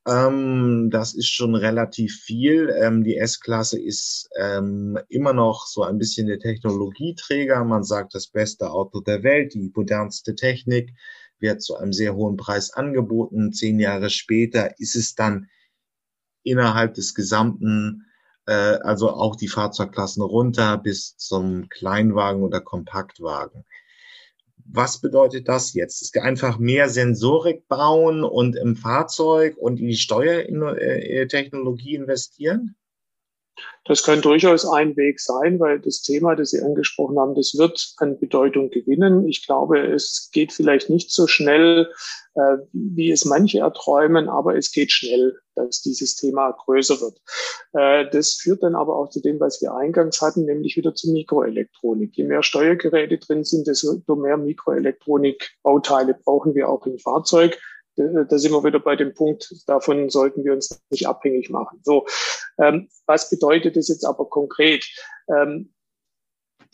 [0.08, 2.70] Ähm, das ist schon relativ viel.
[2.80, 7.64] Ähm, die S-Klasse ist ähm, immer noch so ein bisschen der Technologieträger.
[7.64, 10.94] Man sagt, das beste Auto der Welt, die modernste Technik
[11.40, 13.52] wird zu einem sehr hohen Preis angeboten.
[13.52, 15.50] Zehn Jahre später ist es dann
[16.44, 18.06] innerhalb des gesamten,
[18.48, 23.66] äh, also auch die Fahrzeugklassen runter bis zum Kleinwagen oder Kompaktwagen.
[24.68, 26.02] Was bedeutet das jetzt?
[26.02, 32.76] Es einfach mehr Sensorik bauen und im Fahrzeug und in die Steuertechnologie investieren?
[33.88, 37.94] Das kann durchaus ein Weg sein, weil das Thema, das Sie angesprochen haben, das wird
[37.98, 39.28] an Bedeutung gewinnen.
[39.28, 41.92] Ich glaube, es geht vielleicht nicht so schnell,
[42.34, 47.22] äh, wie es manche erträumen, aber es geht schnell, dass dieses Thema größer wird.
[47.74, 51.14] Äh, das führt dann aber auch zu dem, was wir eingangs hatten, nämlich wieder zur
[51.14, 52.18] Mikroelektronik.
[52.18, 57.60] Je mehr Steuergeräte drin sind, desto mehr Mikroelektronik-Bauteile brauchen wir auch im Fahrzeug
[57.96, 61.80] da sind wir wieder bei dem Punkt, davon sollten wir uns nicht abhängig machen.
[61.84, 62.06] So,
[62.58, 64.86] ähm, was bedeutet das jetzt aber konkret?
[65.30, 65.74] Ähm,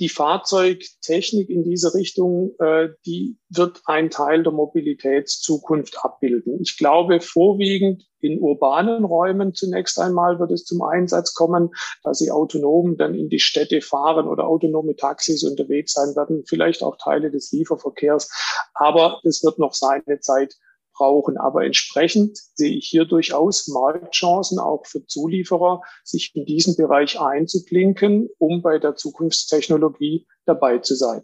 [0.02, 6.60] die Fahrzeugtechnik in diese Richtung, äh, die wird ein Teil der Mobilitätszukunft abbilden.
[6.60, 11.70] Ich glaube, vorwiegend in urbanen Räumen zunächst einmal wird es zum Einsatz kommen,
[12.04, 16.82] dass sie autonom dann in die Städte fahren oder autonome Taxis unterwegs sein werden, vielleicht
[16.82, 18.32] auch Teile des Lieferverkehrs.
[18.74, 20.56] Aber es wird noch seine Zeit
[21.02, 21.38] brauchen.
[21.38, 28.30] Aber entsprechend sehe ich hier durchaus Marktchancen auch für Zulieferer, sich in diesen Bereich einzuklinken,
[28.38, 31.24] um bei der Zukunftstechnologie dabei zu sein.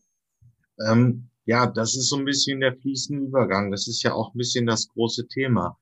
[0.88, 3.70] Ähm, ja, das ist so ein bisschen der fließende Übergang.
[3.72, 5.78] Das ist ja auch ein bisschen das große Thema.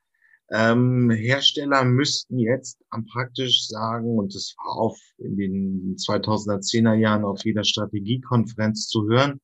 [0.52, 7.24] Ähm, Hersteller müssten jetzt am praktisch sagen, und das war auch in den 2010er Jahren
[7.24, 9.40] auf jeder Strategiekonferenz zu hören,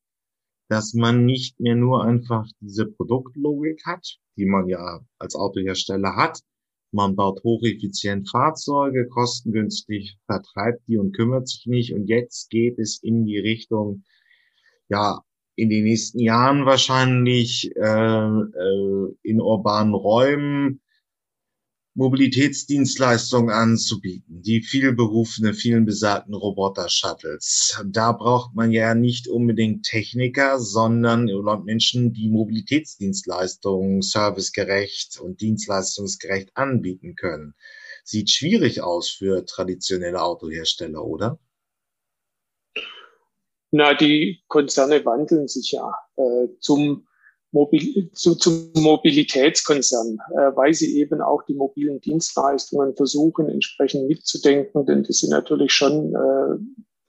[0.71, 6.39] dass man nicht mehr nur einfach diese Produktlogik hat, die man ja als Autohersteller hat.
[6.93, 11.93] Man baut hocheffizient Fahrzeuge, kostengünstig, vertreibt die und kümmert sich nicht.
[11.93, 14.05] Und jetzt geht es in die Richtung,
[14.87, 15.19] ja,
[15.57, 20.79] in den nächsten Jahren wahrscheinlich äh, äh, in urbanen Räumen
[21.93, 27.83] Mobilitätsdienstleistungen anzubieten, die vielberufene, vielen besagten Roboter-Shuttles.
[27.85, 31.29] Da braucht man ja nicht unbedingt Techniker, sondern
[31.65, 37.55] Menschen, die Mobilitätsdienstleistungen servicegerecht und dienstleistungsgerecht anbieten können.
[38.05, 41.39] Sieht schwierig aus für traditionelle Autohersteller, oder?
[43.71, 47.05] Na, die Konzerne wandeln sich ja äh, zum
[47.51, 54.85] Mobil zu, zum Mobilitätskonzern, äh, weil sie eben auch die mobilen Dienstleistungen versuchen, entsprechend mitzudenken,
[54.85, 56.57] denn das sind natürlich schon äh,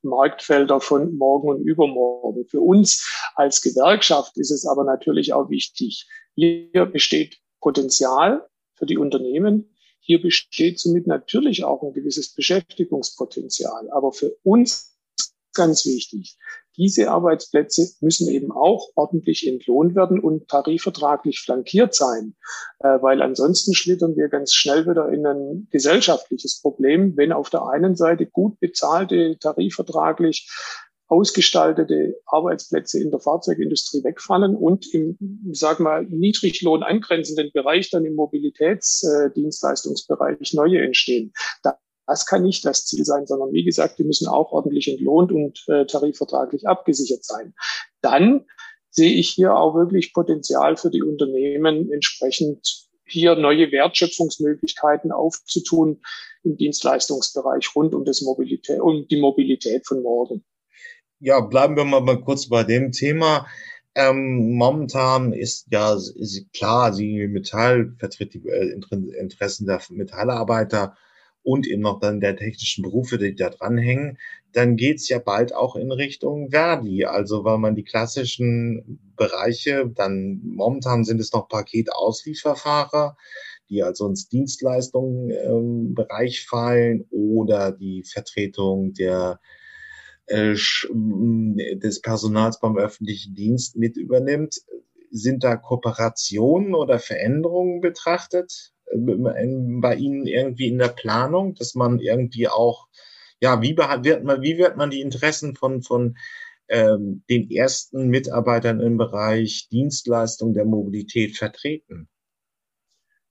[0.03, 2.45] Marktfelder von morgen und übermorgen.
[2.49, 6.09] Für uns als Gewerkschaft ist es aber natürlich auch wichtig.
[6.35, 9.75] Hier besteht Potenzial für die Unternehmen.
[10.01, 13.89] Hier besteht somit natürlich auch ein gewisses Beschäftigungspotenzial.
[13.93, 14.92] Aber für uns
[15.55, 16.37] ganz wichtig.
[16.77, 22.35] Diese Arbeitsplätze müssen eben auch ordentlich entlohnt werden und tarifvertraglich flankiert sein,
[22.79, 27.67] äh, weil ansonsten schlittern wir ganz schnell wieder in ein gesellschaftliches Problem, wenn auf der
[27.67, 30.51] einen Seite gut bezahlte, tarifvertraglich
[31.09, 35.19] ausgestaltete Arbeitsplätze in der Fahrzeugindustrie wegfallen und im,
[35.53, 41.35] sag mal, Niedriglohn angrenzenden Bereich dann im Mobilitätsdienstleistungsbereich neue entstehen.
[41.63, 45.33] Da das kann nicht das Ziel sein, sondern wie gesagt, die müssen auch ordentlich entlohnt
[45.33, 47.55] und äh, tarifvertraglich abgesichert sein.
[48.01, 48.47] Dann
[48.91, 56.03] sehe ich hier auch wirklich Potenzial für die Unternehmen, entsprechend hier neue Wertschöpfungsmöglichkeiten aufzutun
[56.45, 60.45] im Dienstleistungsbereich rund um, das Mobilität, um die Mobilität von morgen.
[61.21, 63.47] Ja, bleiben wir mal kurz bei dem Thema.
[63.95, 70.97] Ähm, momentan ist ja ist klar, die Metall vertritt die äh, Interessen der Metallarbeiter
[71.43, 74.19] und eben noch dann der technischen Berufe, die da dranhängen,
[74.53, 77.05] dann geht's ja bald auch in Richtung Verdi.
[77.05, 83.17] Also weil man die klassischen Bereiche, dann momentan sind es noch Paketauslieferfahrer,
[83.71, 89.41] die also ins Dienstleistungsbereich ähm, fallen oder die Vertretung der
[90.27, 94.61] äh, des Personals beim öffentlichen Dienst mit übernimmt.
[95.11, 98.72] Sind da Kooperationen oder Veränderungen betrachtet?
[98.95, 102.87] Bei Ihnen irgendwie in der Planung, dass man irgendwie auch,
[103.41, 106.17] ja, wie wird man, wie wird man die Interessen von, von
[106.69, 112.09] ähm, den ersten Mitarbeitern im Bereich Dienstleistung der Mobilität vertreten?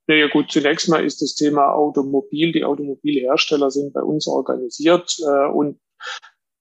[0.07, 2.51] Naja gut, zunächst mal ist das Thema Automobil.
[2.51, 5.79] Die Automobilhersteller sind bei uns organisiert äh, und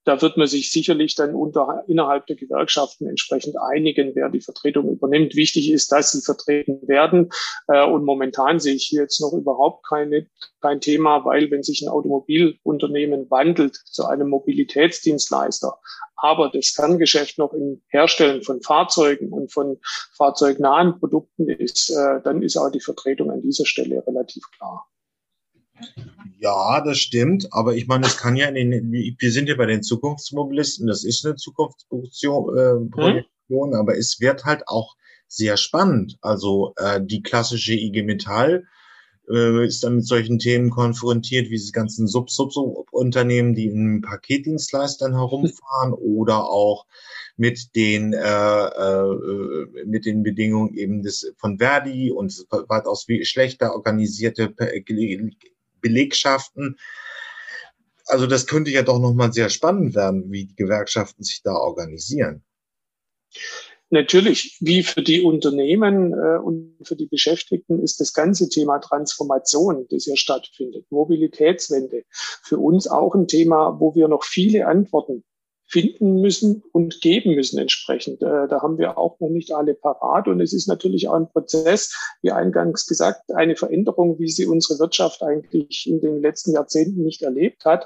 [0.03, 4.89] da wird man sich sicherlich dann unter, innerhalb der Gewerkschaften entsprechend einigen, wer die Vertretung
[4.89, 5.35] übernimmt.
[5.35, 7.29] Wichtig ist, dass sie vertreten werden.
[7.67, 10.27] Äh, und momentan sehe ich hier jetzt noch überhaupt keine,
[10.61, 15.77] kein Thema, weil wenn sich ein Automobilunternehmen wandelt zu einem Mobilitätsdienstleister,
[16.15, 19.79] aber das Kerngeschäft noch im Herstellen von Fahrzeugen und von
[20.17, 24.87] fahrzeugnahen Produkten ist, äh, dann ist auch die Vertretung an dieser Stelle relativ klar.
[26.39, 27.47] Ja, das stimmt.
[27.51, 31.03] Aber ich meine, es kann ja in den, wir sind ja bei den Zukunftsmobilisten, das
[31.03, 33.73] ist eine Zukunftsprojektion, äh, hm?
[33.73, 34.95] aber es wird halt auch
[35.27, 36.17] sehr spannend.
[36.21, 38.65] Also äh, die klassische IG Metall
[39.29, 45.93] äh, ist dann mit solchen Themen konfrontiert, wie diese ganzen Sub-Sub-Unternehmen, die in Paketdienstleistern herumfahren
[45.93, 46.85] oder auch
[47.37, 53.73] mit den äh, äh, mit den Bedingungen eben des von Verdi und weitaus wie schlechter
[53.73, 54.53] organisierte
[55.81, 56.77] Belegschaften.
[58.05, 62.43] Also das könnte ja doch nochmal sehr spannend werden, wie die Gewerkschaften sich da organisieren.
[63.93, 69.85] Natürlich, wie für die Unternehmen äh, und für die Beschäftigten ist das ganze Thema Transformation,
[69.89, 75.25] das hier stattfindet, Mobilitätswende, für uns auch ein Thema, wo wir noch viele Antworten
[75.71, 78.21] finden müssen und geben müssen entsprechend.
[78.21, 80.27] Äh, da haben wir auch noch nicht alle parat.
[80.27, 84.79] Und es ist natürlich auch ein Prozess, wie eingangs gesagt, eine Veränderung, wie sie unsere
[84.79, 87.85] Wirtschaft eigentlich in den letzten Jahrzehnten nicht erlebt hat.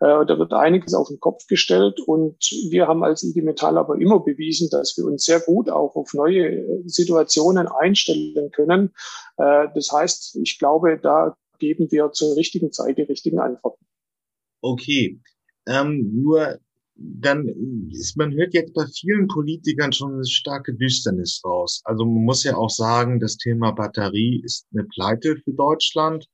[0.00, 2.00] Äh, da wird einiges auf den Kopf gestellt.
[2.00, 2.38] Und
[2.70, 6.14] wir haben als IG Metall aber immer bewiesen, dass wir uns sehr gut auch auf
[6.14, 8.94] neue Situationen einstellen können.
[9.36, 13.84] Äh, das heißt, ich glaube, da geben wir zur richtigen Zeit die richtigen Antworten.
[14.62, 15.20] Okay.
[15.68, 16.60] Ähm, nur
[16.98, 17.46] dann
[17.90, 21.82] ist, man hört jetzt bei vielen Politikern schon eine starke Düsternis raus.
[21.84, 26.26] Also man muss ja auch sagen, das Thema Batterie ist eine Pleite für Deutschland.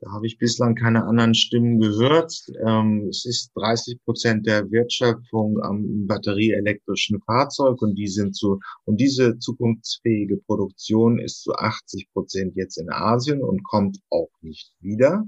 [0.00, 2.34] Da habe ich bislang keine anderen Stimmen gehört.
[2.66, 9.00] Ähm, es ist 30 Prozent der Wertschöpfung am batterieelektrischen Fahrzeug und die sind zu, und
[9.00, 15.24] diese zukunftsfähige Produktion ist zu 80 Prozent jetzt in Asien und kommt auch nicht wieder.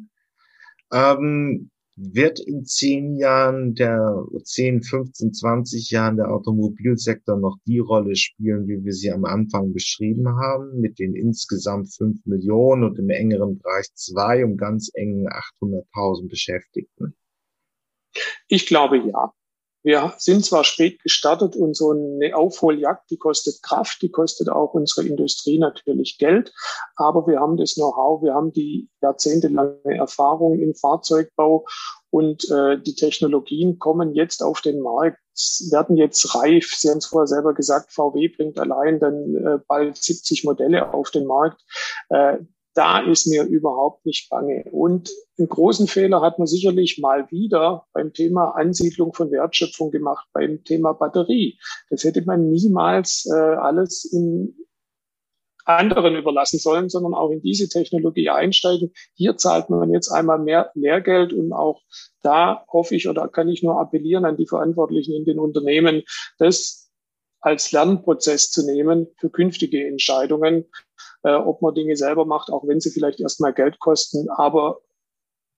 [0.93, 8.15] Ähm, wird in zehn Jahren, der 10, 15, 20 Jahren der Automobilsektor noch die Rolle
[8.15, 13.11] spielen, wie wir sie am Anfang beschrieben haben, mit den insgesamt fünf Millionen und im
[13.11, 17.15] engeren Bereich zwei und ganz engen 800.000 Beschäftigten?
[18.47, 19.33] Ich glaube ja.
[19.89, 24.75] Wir sind zwar spät gestartet und so eine Aufholjagd, die kostet Kraft, die kostet auch
[24.75, 26.53] unsere Industrie natürlich Geld,
[26.95, 31.65] aber wir haben das Know-how, wir haben die jahrzehntelange Erfahrung im Fahrzeugbau
[32.11, 35.21] und äh, die Technologien kommen jetzt auf den Markt,
[35.71, 36.75] werden jetzt reif.
[36.77, 41.11] Sie haben es vorher selber gesagt, VW bringt allein dann äh, bald 70 Modelle auf
[41.13, 41.63] den Markt.
[42.11, 42.41] Äh,
[42.79, 44.63] da ist mir überhaupt nicht bange.
[44.71, 50.29] Und einen großen Fehler hat man sicherlich mal wieder beim Thema Ansiedlung von Wertschöpfung gemacht,
[50.33, 51.59] beim Thema Batterie.
[51.91, 54.55] Das hätte man niemals äh, alles in
[55.65, 58.93] anderen überlassen sollen, sondern auch in diese Technologie einsteigen.
[59.15, 61.83] Hier zahlt man jetzt einmal mehr Lehrgeld und auch
[62.23, 66.05] da hoffe ich oder kann ich nur appellieren an die Verantwortlichen in den Unternehmen,
[66.39, 66.93] das
[67.41, 70.67] als Lernprozess zu nehmen für künftige Entscheidungen
[71.23, 74.29] äh, ob man Dinge selber macht, auch wenn sie vielleicht erstmal Geld kosten.
[74.31, 74.81] Aber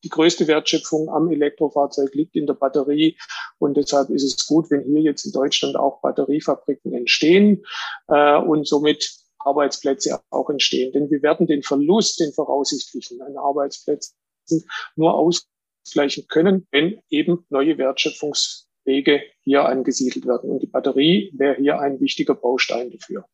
[0.03, 3.19] die größte Wertschöpfung am Elektrofahrzeug liegt in der Batterie.
[3.59, 7.65] Und deshalb ist es gut, wenn hier jetzt in Deutschland auch Batteriefabriken entstehen
[8.09, 10.93] äh, und somit Arbeitsplätze auch entstehen.
[10.93, 17.79] Denn wir werden den Verlust, den voraussichtlichen an Arbeitsplätzen nur ausgleichen können, wenn eben neue
[17.79, 20.51] Wertschöpfungswege hier angesiedelt werden.
[20.51, 23.27] Und die Batterie wäre hier ein wichtiger Baustein dafür.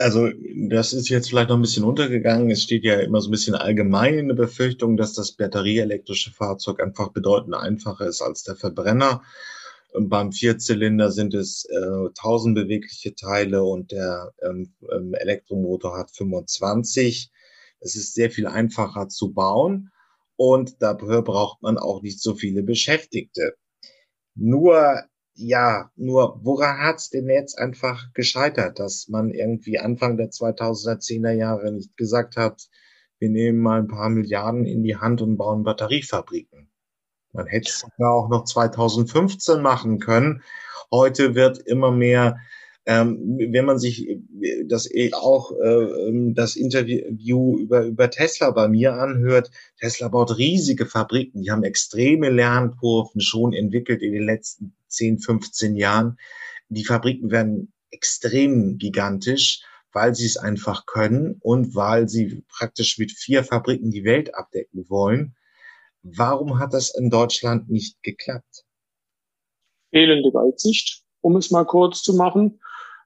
[0.00, 0.30] Also
[0.68, 2.50] das ist jetzt vielleicht noch ein bisschen untergegangen.
[2.50, 6.80] Es steht ja immer so ein bisschen allgemein in der Befürchtung, dass das batterieelektrische Fahrzeug
[6.80, 9.22] einfach bedeutend einfacher ist als der Verbrenner.
[9.98, 17.32] Beim Vierzylinder sind es äh, 1000 bewegliche Teile und der ähm, ähm Elektromotor hat 25.
[17.80, 19.90] Es ist sehr viel einfacher zu bauen
[20.36, 23.54] und dafür braucht man auch nicht so viele Beschäftigte.
[24.36, 25.02] Nur
[25.38, 31.72] ja, nur woran hat's denn jetzt einfach gescheitert, dass man irgendwie Anfang der 2010er Jahre
[31.72, 32.68] nicht gesagt hat,
[33.20, 36.68] wir nehmen mal ein paar Milliarden in die Hand und bauen Batteriefabriken.
[37.32, 40.42] Man hätte es ja auch noch 2015 machen können.
[40.90, 42.38] Heute wird immer mehr
[42.88, 44.08] ähm, wenn man sich
[44.64, 50.86] das eh auch äh, das Interview über, über Tesla bei mir anhört, Tesla baut riesige
[50.86, 56.18] Fabriken, die haben extreme Lernkurven schon entwickelt in den letzten 10, 15 Jahren.
[56.68, 63.12] Die Fabriken werden extrem gigantisch, weil sie es einfach können und weil sie praktisch mit
[63.12, 65.36] vier Fabriken die Welt abdecken wollen.
[66.02, 68.64] Warum hat das in Deutschland nicht geklappt?
[69.90, 72.60] fehlende Weitsicht, um es mal kurz zu machen.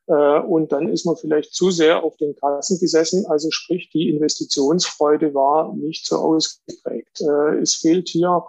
[0.07, 3.27] Äh, und dann ist man vielleicht zu sehr auf den Kassen gesessen.
[3.27, 7.21] Also sprich, die Investitionsfreude war nicht so ausgeprägt.
[7.21, 8.45] Äh, es fehlt hier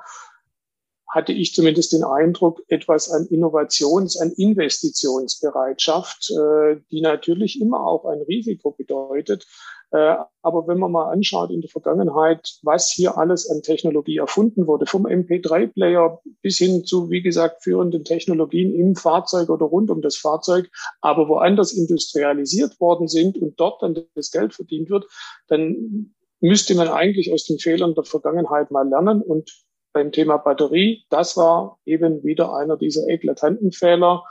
[1.14, 8.06] hatte ich zumindest den Eindruck, etwas an Innovations-, an Investitionsbereitschaft, äh, die natürlich immer auch
[8.06, 9.46] ein Risiko bedeutet.
[9.92, 14.66] Äh, aber wenn man mal anschaut in der Vergangenheit, was hier alles an Technologie erfunden
[14.66, 20.02] wurde, vom MP3-Player bis hin zu, wie gesagt, führenden Technologien im Fahrzeug oder rund um
[20.02, 20.68] das Fahrzeug,
[21.00, 25.06] aber woanders industrialisiert worden sind und dort dann das Geld verdient wird,
[25.48, 31.06] dann müsste man eigentlich aus den Fehlern der Vergangenheit mal lernen und beim Thema Batterie,
[31.10, 34.24] das war eben wieder einer dieser eklatanten Fehler.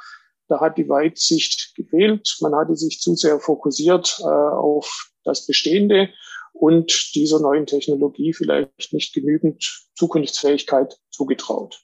[0.48, 2.36] Da hat die Weitsicht gefehlt.
[2.40, 6.10] Man hatte sich zu sehr fokussiert äh, auf das Bestehende
[6.52, 11.82] und dieser neuen Technologie vielleicht nicht genügend Zukunftsfähigkeit zugetraut.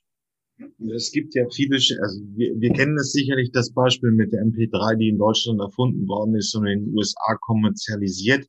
[0.92, 4.96] Es gibt ja viele, also wir, wir kennen es sicherlich, das Beispiel mit der MP3,
[4.96, 8.44] die in Deutschland erfunden worden ist und in den USA kommerzialisiert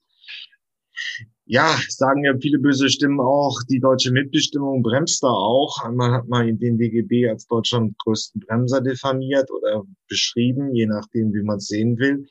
[1.49, 5.79] ja, sagen ja viele böse Stimmen auch, die deutsche Mitbestimmung bremst da auch.
[5.83, 11.41] Einmal hat man den DGB als Deutschland größten Bremser diffamiert oder beschrieben, je nachdem, wie
[11.41, 12.27] man es sehen will.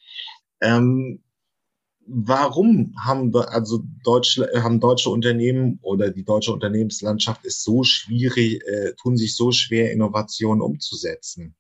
[0.61, 1.21] Ähm,
[2.07, 8.95] warum haben also deutsche, haben deutsche Unternehmen oder die deutsche Unternehmenslandschaft ist so schwierig, äh,
[9.03, 11.57] tun sich so schwer, Innovationen umzusetzen?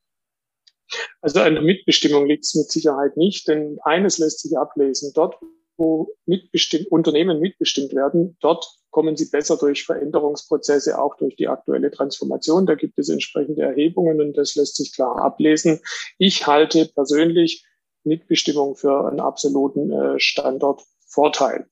[1.22, 5.10] Also an der Mitbestimmung liegt es mit Sicherheit nicht, denn eines lässt sich ablesen.
[5.12, 5.34] Dort,
[5.78, 11.90] wo mitbestimmt, Unternehmen mitbestimmt werden, dort kommen sie besser durch Veränderungsprozesse, auch durch die aktuelle
[11.90, 12.66] Transformation.
[12.66, 15.80] Da gibt es entsprechende Erhebungen und das lässt sich klar ablesen.
[16.18, 17.64] Ich halte persönlich
[18.04, 21.66] Mitbestimmung für einen absoluten äh, Standortvorteil.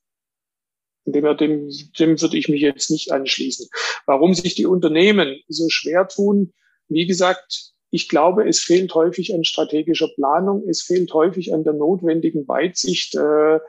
[1.05, 3.69] Dem, dem, dem würde ich mich jetzt nicht anschließen.
[4.07, 6.53] Warum sich die Unternehmen so schwer tun,
[6.89, 11.73] wie gesagt, ich glaube, es fehlt häufig an strategischer Planung, es fehlt häufig an der
[11.73, 13.61] notwendigen Weitsicht, äh,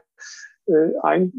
[0.67, 1.33] äh, ein,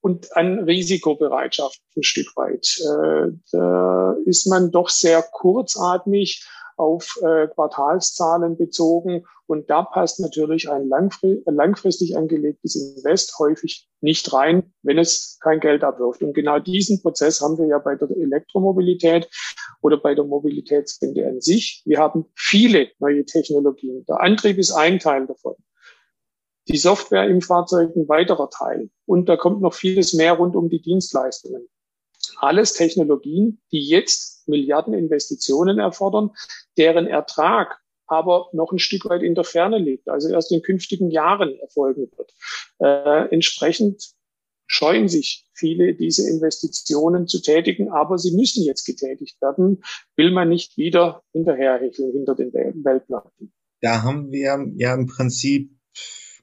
[0.00, 2.78] und an Risikobereitschaft ein Stück weit.
[2.80, 10.70] Äh, da ist man doch sehr kurzatmig auf äh, Quartalszahlen bezogen und da passt natürlich
[10.70, 16.22] ein langfristig angelegtes Invest häufig nicht rein, wenn es kein Geld abwirft.
[16.22, 19.28] Und genau diesen Prozess haben wir ja bei der Elektromobilität
[19.82, 21.82] oder bei der Mobilitätswende an sich.
[21.86, 24.04] Wir haben viele neue Technologien.
[24.06, 25.54] Der Antrieb ist ein Teil davon
[26.68, 28.90] die Software im Fahrzeug ein weiterer Teil.
[29.06, 31.68] Und da kommt noch vieles mehr rund um die Dienstleistungen.
[32.38, 36.30] Alles Technologien, die jetzt Milliardeninvestitionen erfordern,
[36.76, 41.10] deren Ertrag aber noch ein Stück weit in der Ferne liegt, also erst in künftigen
[41.10, 42.32] Jahren erfolgen wird.
[42.78, 44.12] Äh, entsprechend
[44.68, 49.82] scheuen sich viele, diese Investitionen zu tätigen, aber sie müssen jetzt getätigt werden,
[50.16, 53.52] will man nicht wieder hinterherhecheln hinter den Weltmärkten.
[53.80, 55.70] Da haben wir ja im Prinzip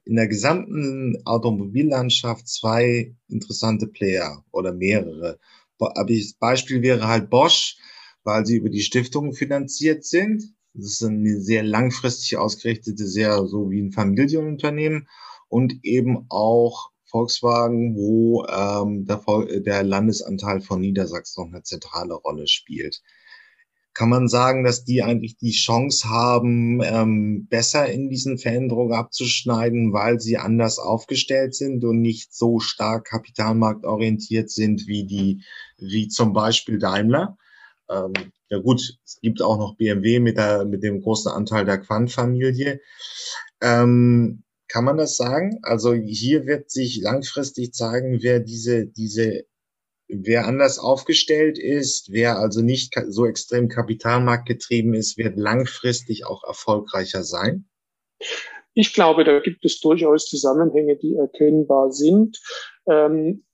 [0.04, 5.38] in der gesamten Automobillandschaft zwei interessante Player oder mehrere.
[5.78, 7.76] Das Beispiel wäre halt Bosch,
[8.22, 10.42] weil sie über die Stiftung finanziert sind.
[10.72, 15.08] Das ist eine sehr langfristig ausgerichtete, sehr so wie ein Familienunternehmen
[15.48, 22.48] und eben auch Volkswagen, wo ähm, der, der Landesanteil von Niedersachsen noch eine zentrale Rolle
[22.48, 23.02] spielt
[23.94, 29.92] kann man sagen, dass die eigentlich die Chance haben, ähm, besser in diesen Veränderungen abzuschneiden,
[29.92, 35.44] weil sie anders aufgestellt sind und nicht so stark kapitalmarktorientiert sind wie die,
[35.78, 37.38] wie zum Beispiel Daimler.
[37.88, 38.12] Ähm,
[38.48, 42.80] ja gut, es gibt auch noch BMW mit, der, mit dem großen Anteil der Quant-Familie.
[43.62, 45.60] Ähm, kann man das sagen?
[45.62, 49.44] Also hier wird sich langfristig zeigen, wer diese, diese
[50.08, 57.22] Wer anders aufgestellt ist, wer also nicht so extrem kapitalmarktgetrieben ist, wird langfristig auch erfolgreicher
[57.22, 57.66] sein?
[58.74, 62.40] Ich glaube, da gibt es durchaus Zusammenhänge, die erkennbar sind.
[62.86, 63.44] Ähm,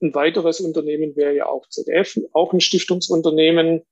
[0.00, 3.82] ein weiteres Unternehmen wäre ja auch ZF, auch ein Stiftungsunternehmen.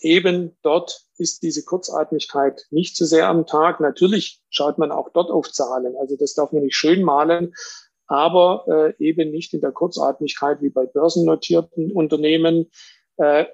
[0.00, 3.80] Eben dort ist diese Kurzatmigkeit nicht so sehr am Tag.
[3.80, 5.96] Natürlich schaut man auch dort auf Zahlen.
[5.96, 7.54] Also das darf man nicht schön malen
[8.10, 8.64] aber
[8.98, 12.68] äh, eben nicht in der Kurzatmigkeit wie bei börsennotierten Unternehmen.
[13.18, 13.46] Äh,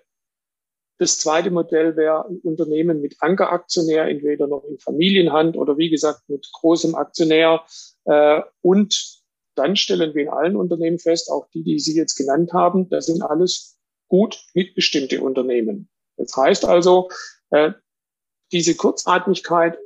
[0.99, 6.23] das zweite Modell wäre ein Unternehmen mit Ankeraktionär, entweder noch in Familienhand oder wie gesagt
[6.29, 7.65] mit großem Aktionär.
[8.07, 9.21] Äh, und
[9.57, 13.07] dann stellen wir in allen Unternehmen fest, auch die, die Sie jetzt genannt haben, das
[13.07, 13.79] sind alles
[14.09, 15.91] gut mitbestimmte Unternehmen.
[16.17, 17.11] Das heißt also,
[17.51, 17.73] äh,
[18.53, 19.77] diese Kurzatmigkeit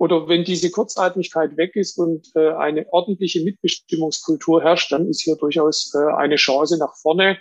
[0.00, 5.36] oder wenn diese Kurzatmigkeit weg ist und äh, eine ordentliche Mitbestimmungskultur herrscht, dann ist hier
[5.36, 7.36] durchaus äh, eine Chance nach vorne,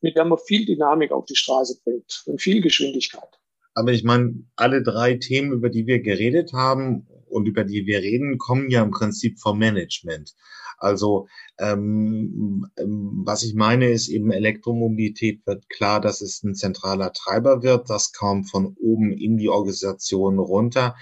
[0.00, 3.28] mit der man viel Dynamik auf die Straße bringt und viel Geschwindigkeit.
[3.74, 7.98] Aber ich meine, alle drei Themen, über die wir geredet haben und über die wir
[7.98, 10.34] reden, kommen ja im Prinzip vom Management.
[10.78, 11.26] Also
[11.58, 17.64] ähm, ähm, was ich meine, ist eben Elektromobilität wird klar, dass es ein zentraler Treiber
[17.64, 17.90] wird.
[17.90, 20.94] Das kam von oben in die Organisation runter.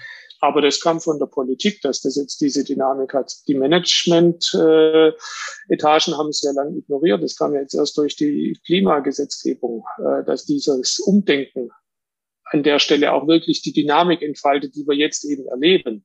[0.43, 3.33] Aber das kam von der Politik, dass das jetzt diese Dynamik hat.
[3.47, 7.23] Die Management-Etagen haben es sehr lange ignoriert.
[7.23, 11.69] Das kam jetzt erst durch die Klimagesetzgebung, äh, dass dieses Umdenken
[12.43, 16.03] an der Stelle auch wirklich die Dynamik entfaltet, die wir jetzt eben erleben.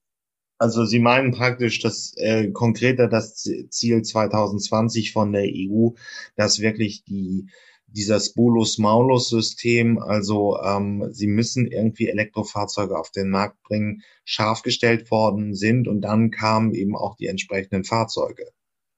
[0.59, 5.89] Also Sie meinen praktisch, dass äh, konkreter das Ziel 2020 von der EU,
[6.36, 7.49] dass wirklich die
[7.89, 15.55] dieses Bolus-Maulus-System, also ähm, sie müssen irgendwie Elektrofahrzeuge auf den Markt bringen, scharf gestellt worden
[15.55, 18.47] sind und dann kamen eben auch die entsprechenden Fahrzeuge.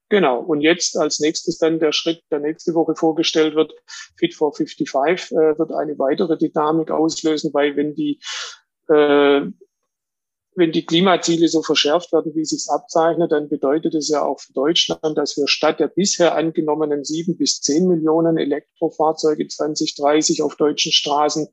[0.09, 0.41] Genau.
[0.41, 3.71] Und jetzt als nächstes dann der Schritt, der nächste Woche vorgestellt wird,
[4.17, 8.19] Fit for 55, äh, wird eine weitere Dynamik auslösen, weil wenn die
[8.89, 9.41] äh,
[10.55, 14.39] wenn die Klimaziele so verschärft werden, wie es sich abzeichnet, dann bedeutet es ja auch
[14.39, 20.55] für Deutschland, dass wir statt der bisher angenommenen sieben bis zehn Millionen Elektrofahrzeuge 2030 auf
[20.55, 21.47] deutschen Straßen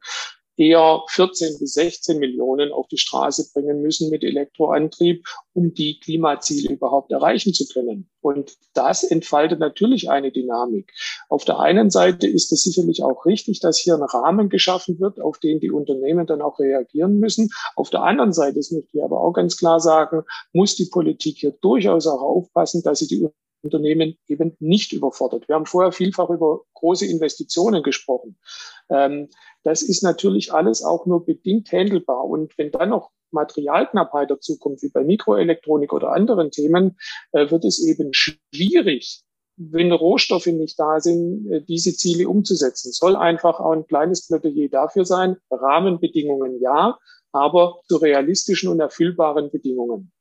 [0.58, 6.74] eher 14 bis 16 Millionen auf die Straße bringen müssen mit Elektroantrieb, um die Klimaziele
[6.74, 8.10] überhaupt erreichen zu können.
[8.20, 10.92] Und das entfaltet natürlich eine Dynamik.
[11.28, 15.20] Auf der einen Seite ist es sicherlich auch richtig, dass hier ein Rahmen geschaffen wird,
[15.20, 17.50] auf den die Unternehmen dann auch reagieren müssen.
[17.76, 21.38] Auf der anderen Seite, das möchte ich aber auch ganz klar sagen, muss die Politik
[21.38, 23.28] hier durchaus auch aufpassen, dass sie die
[23.62, 25.48] Unternehmen eben nicht überfordert.
[25.48, 28.38] Wir haben vorher vielfach über große Investitionen gesprochen.
[28.90, 29.28] Ähm,
[29.64, 32.24] das ist natürlich alles auch nur bedingt handelbar.
[32.24, 36.96] Und wenn dann noch Materialknappheit dazukommt, wie bei Mikroelektronik oder anderen Themen,
[37.32, 39.22] äh, wird es eben schwierig,
[39.56, 42.92] wenn Rohstoffe nicht da sind, äh, diese Ziele umzusetzen.
[42.92, 45.36] Soll einfach auch ein kleines Plädoyer dafür sein.
[45.50, 46.98] Rahmenbedingungen ja,
[47.32, 50.12] aber zu realistischen und erfüllbaren Bedingungen.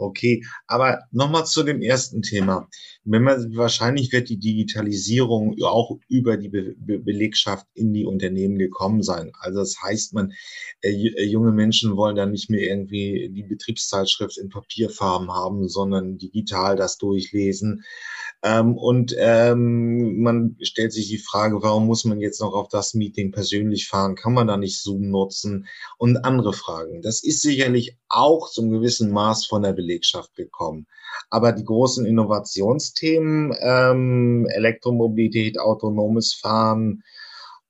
[0.00, 2.68] Okay, aber nochmal zu dem ersten Thema.
[3.02, 8.58] Wenn man, wahrscheinlich wird die Digitalisierung auch über die Be Be Belegschaft in die Unternehmen
[8.58, 9.32] gekommen sein.
[9.40, 10.32] Also das heißt, man,
[10.82, 16.16] äh, äh, junge Menschen wollen dann nicht mehr irgendwie die Betriebszeitschrift in Papierfarben haben, sondern
[16.16, 17.82] digital das durchlesen.
[18.42, 22.94] Ähm, und ähm, man stellt sich die Frage, warum muss man jetzt noch auf das
[22.94, 24.14] Meeting persönlich fahren?
[24.14, 25.66] Kann man da nicht Zoom nutzen?
[25.98, 27.02] Und andere Fragen.
[27.02, 30.86] Das ist sicherlich auch zum gewissen Maß von der Belegschaft gekommen.
[31.30, 37.02] Aber die großen Innovationsthemen, ähm, Elektromobilität, autonomes Fahren,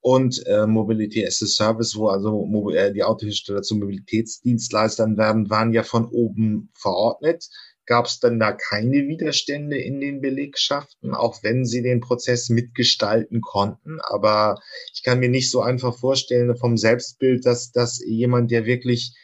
[0.01, 5.73] und äh, Mobility as a Service, wo also äh, die Autohersteller zu Mobilitätsdienstleistern werden, waren
[5.73, 7.49] ja von oben verordnet.
[7.89, 13.41] Gab es denn da keine Widerstände in den Belegschaften, auch wenn sie den Prozess mitgestalten
[13.41, 13.97] konnten?
[14.01, 14.61] Aber
[14.93, 19.15] ich kann mir nicht so einfach vorstellen vom Selbstbild, dass, dass jemand, der wirklich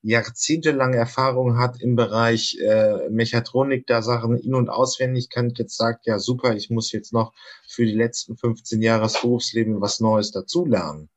[0.00, 6.06] jahrzehntelang Erfahrung hat im Bereich äh, Mechatronik, da Sachen in- und auswendig kann, jetzt sagt,
[6.06, 7.34] ja super, ich muss jetzt noch
[7.68, 11.10] für die letzten 15 Jahre des Berufslebens was Neues dazulernen.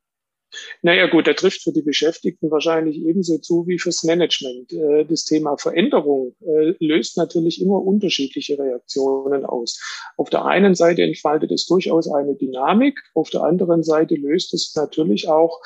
[0.82, 4.72] Naja gut, der trifft für die Beschäftigten wahrscheinlich ebenso zu wie fürs Management.
[4.74, 9.80] Äh, das Thema Veränderung äh, löst natürlich immer unterschiedliche Reaktionen aus.
[10.16, 14.74] Auf der einen Seite entfaltet es durchaus eine Dynamik, auf der anderen Seite löst es
[14.76, 15.62] natürlich auch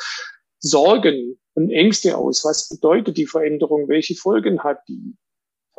[0.60, 2.46] Sorgen und Ängste aus.
[2.46, 3.88] Was bedeutet die Veränderung?
[3.88, 5.16] Welche Folgen hat die?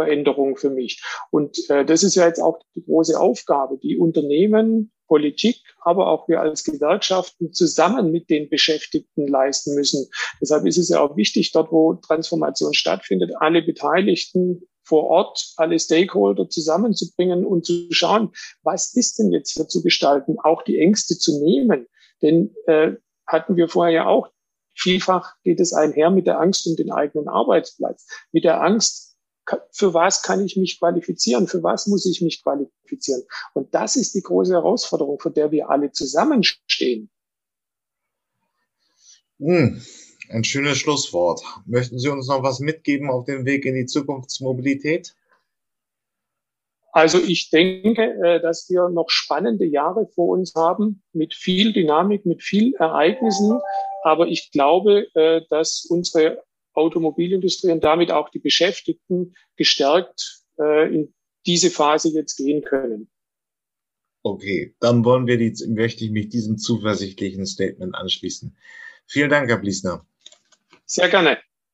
[0.05, 1.03] Veränderung für mich.
[1.31, 6.27] Und äh, das ist ja jetzt auch die große Aufgabe, die Unternehmen Politik, aber auch
[6.27, 10.09] wir als Gewerkschaften zusammen mit den Beschäftigten leisten müssen.
[10.41, 15.79] Deshalb ist es ja auch wichtig, dort wo Transformation stattfindet, alle Beteiligten vor Ort, alle
[15.79, 18.33] Stakeholder zusammenzubringen und zu schauen,
[18.63, 21.87] was ist denn jetzt hier zu gestalten, auch die Ängste zu nehmen.
[22.23, 22.93] Denn äh,
[23.27, 24.29] hatten wir vorher ja auch,
[24.75, 29.12] vielfach geht es einher mit der Angst um den eigenen Arbeitsplatz, mit der Angst,
[29.71, 33.23] für was kann ich mich qualifizieren, für was muss ich mich qualifizieren.
[33.55, 37.11] Und das ist die große Herausforderung, vor der wir alle zusammenstehen.
[39.39, 39.83] Hm,
[40.31, 41.43] ein schönes Schlusswort.
[41.67, 45.15] Möchten Sie uns noch was mitgeben auf dem Weg in die Zukunftsmobilität?
[46.93, 52.27] Also ich denke, äh, dass wir noch spannende Jahre vor uns haben mit viel Dynamik,
[52.27, 53.59] mit viel Ereignissen.
[54.05, 56.45] Aber ich glaube, äh, dass unsere
[56.75, 61.15] Automobilindustrie und damit auch die Beschäftigten gestärkt äh, in
[61.47, 63.11] diese Phase jetzt gehen können.
[64.23, 68.57] Okay, dann wollen wir die, möchte ich mich diesem zuversichtlichen Statement anschließen.
[69.07, 70.07] Vielen Dank, Herr Bliesner.
[70.87, 71.39] Sehr gerne.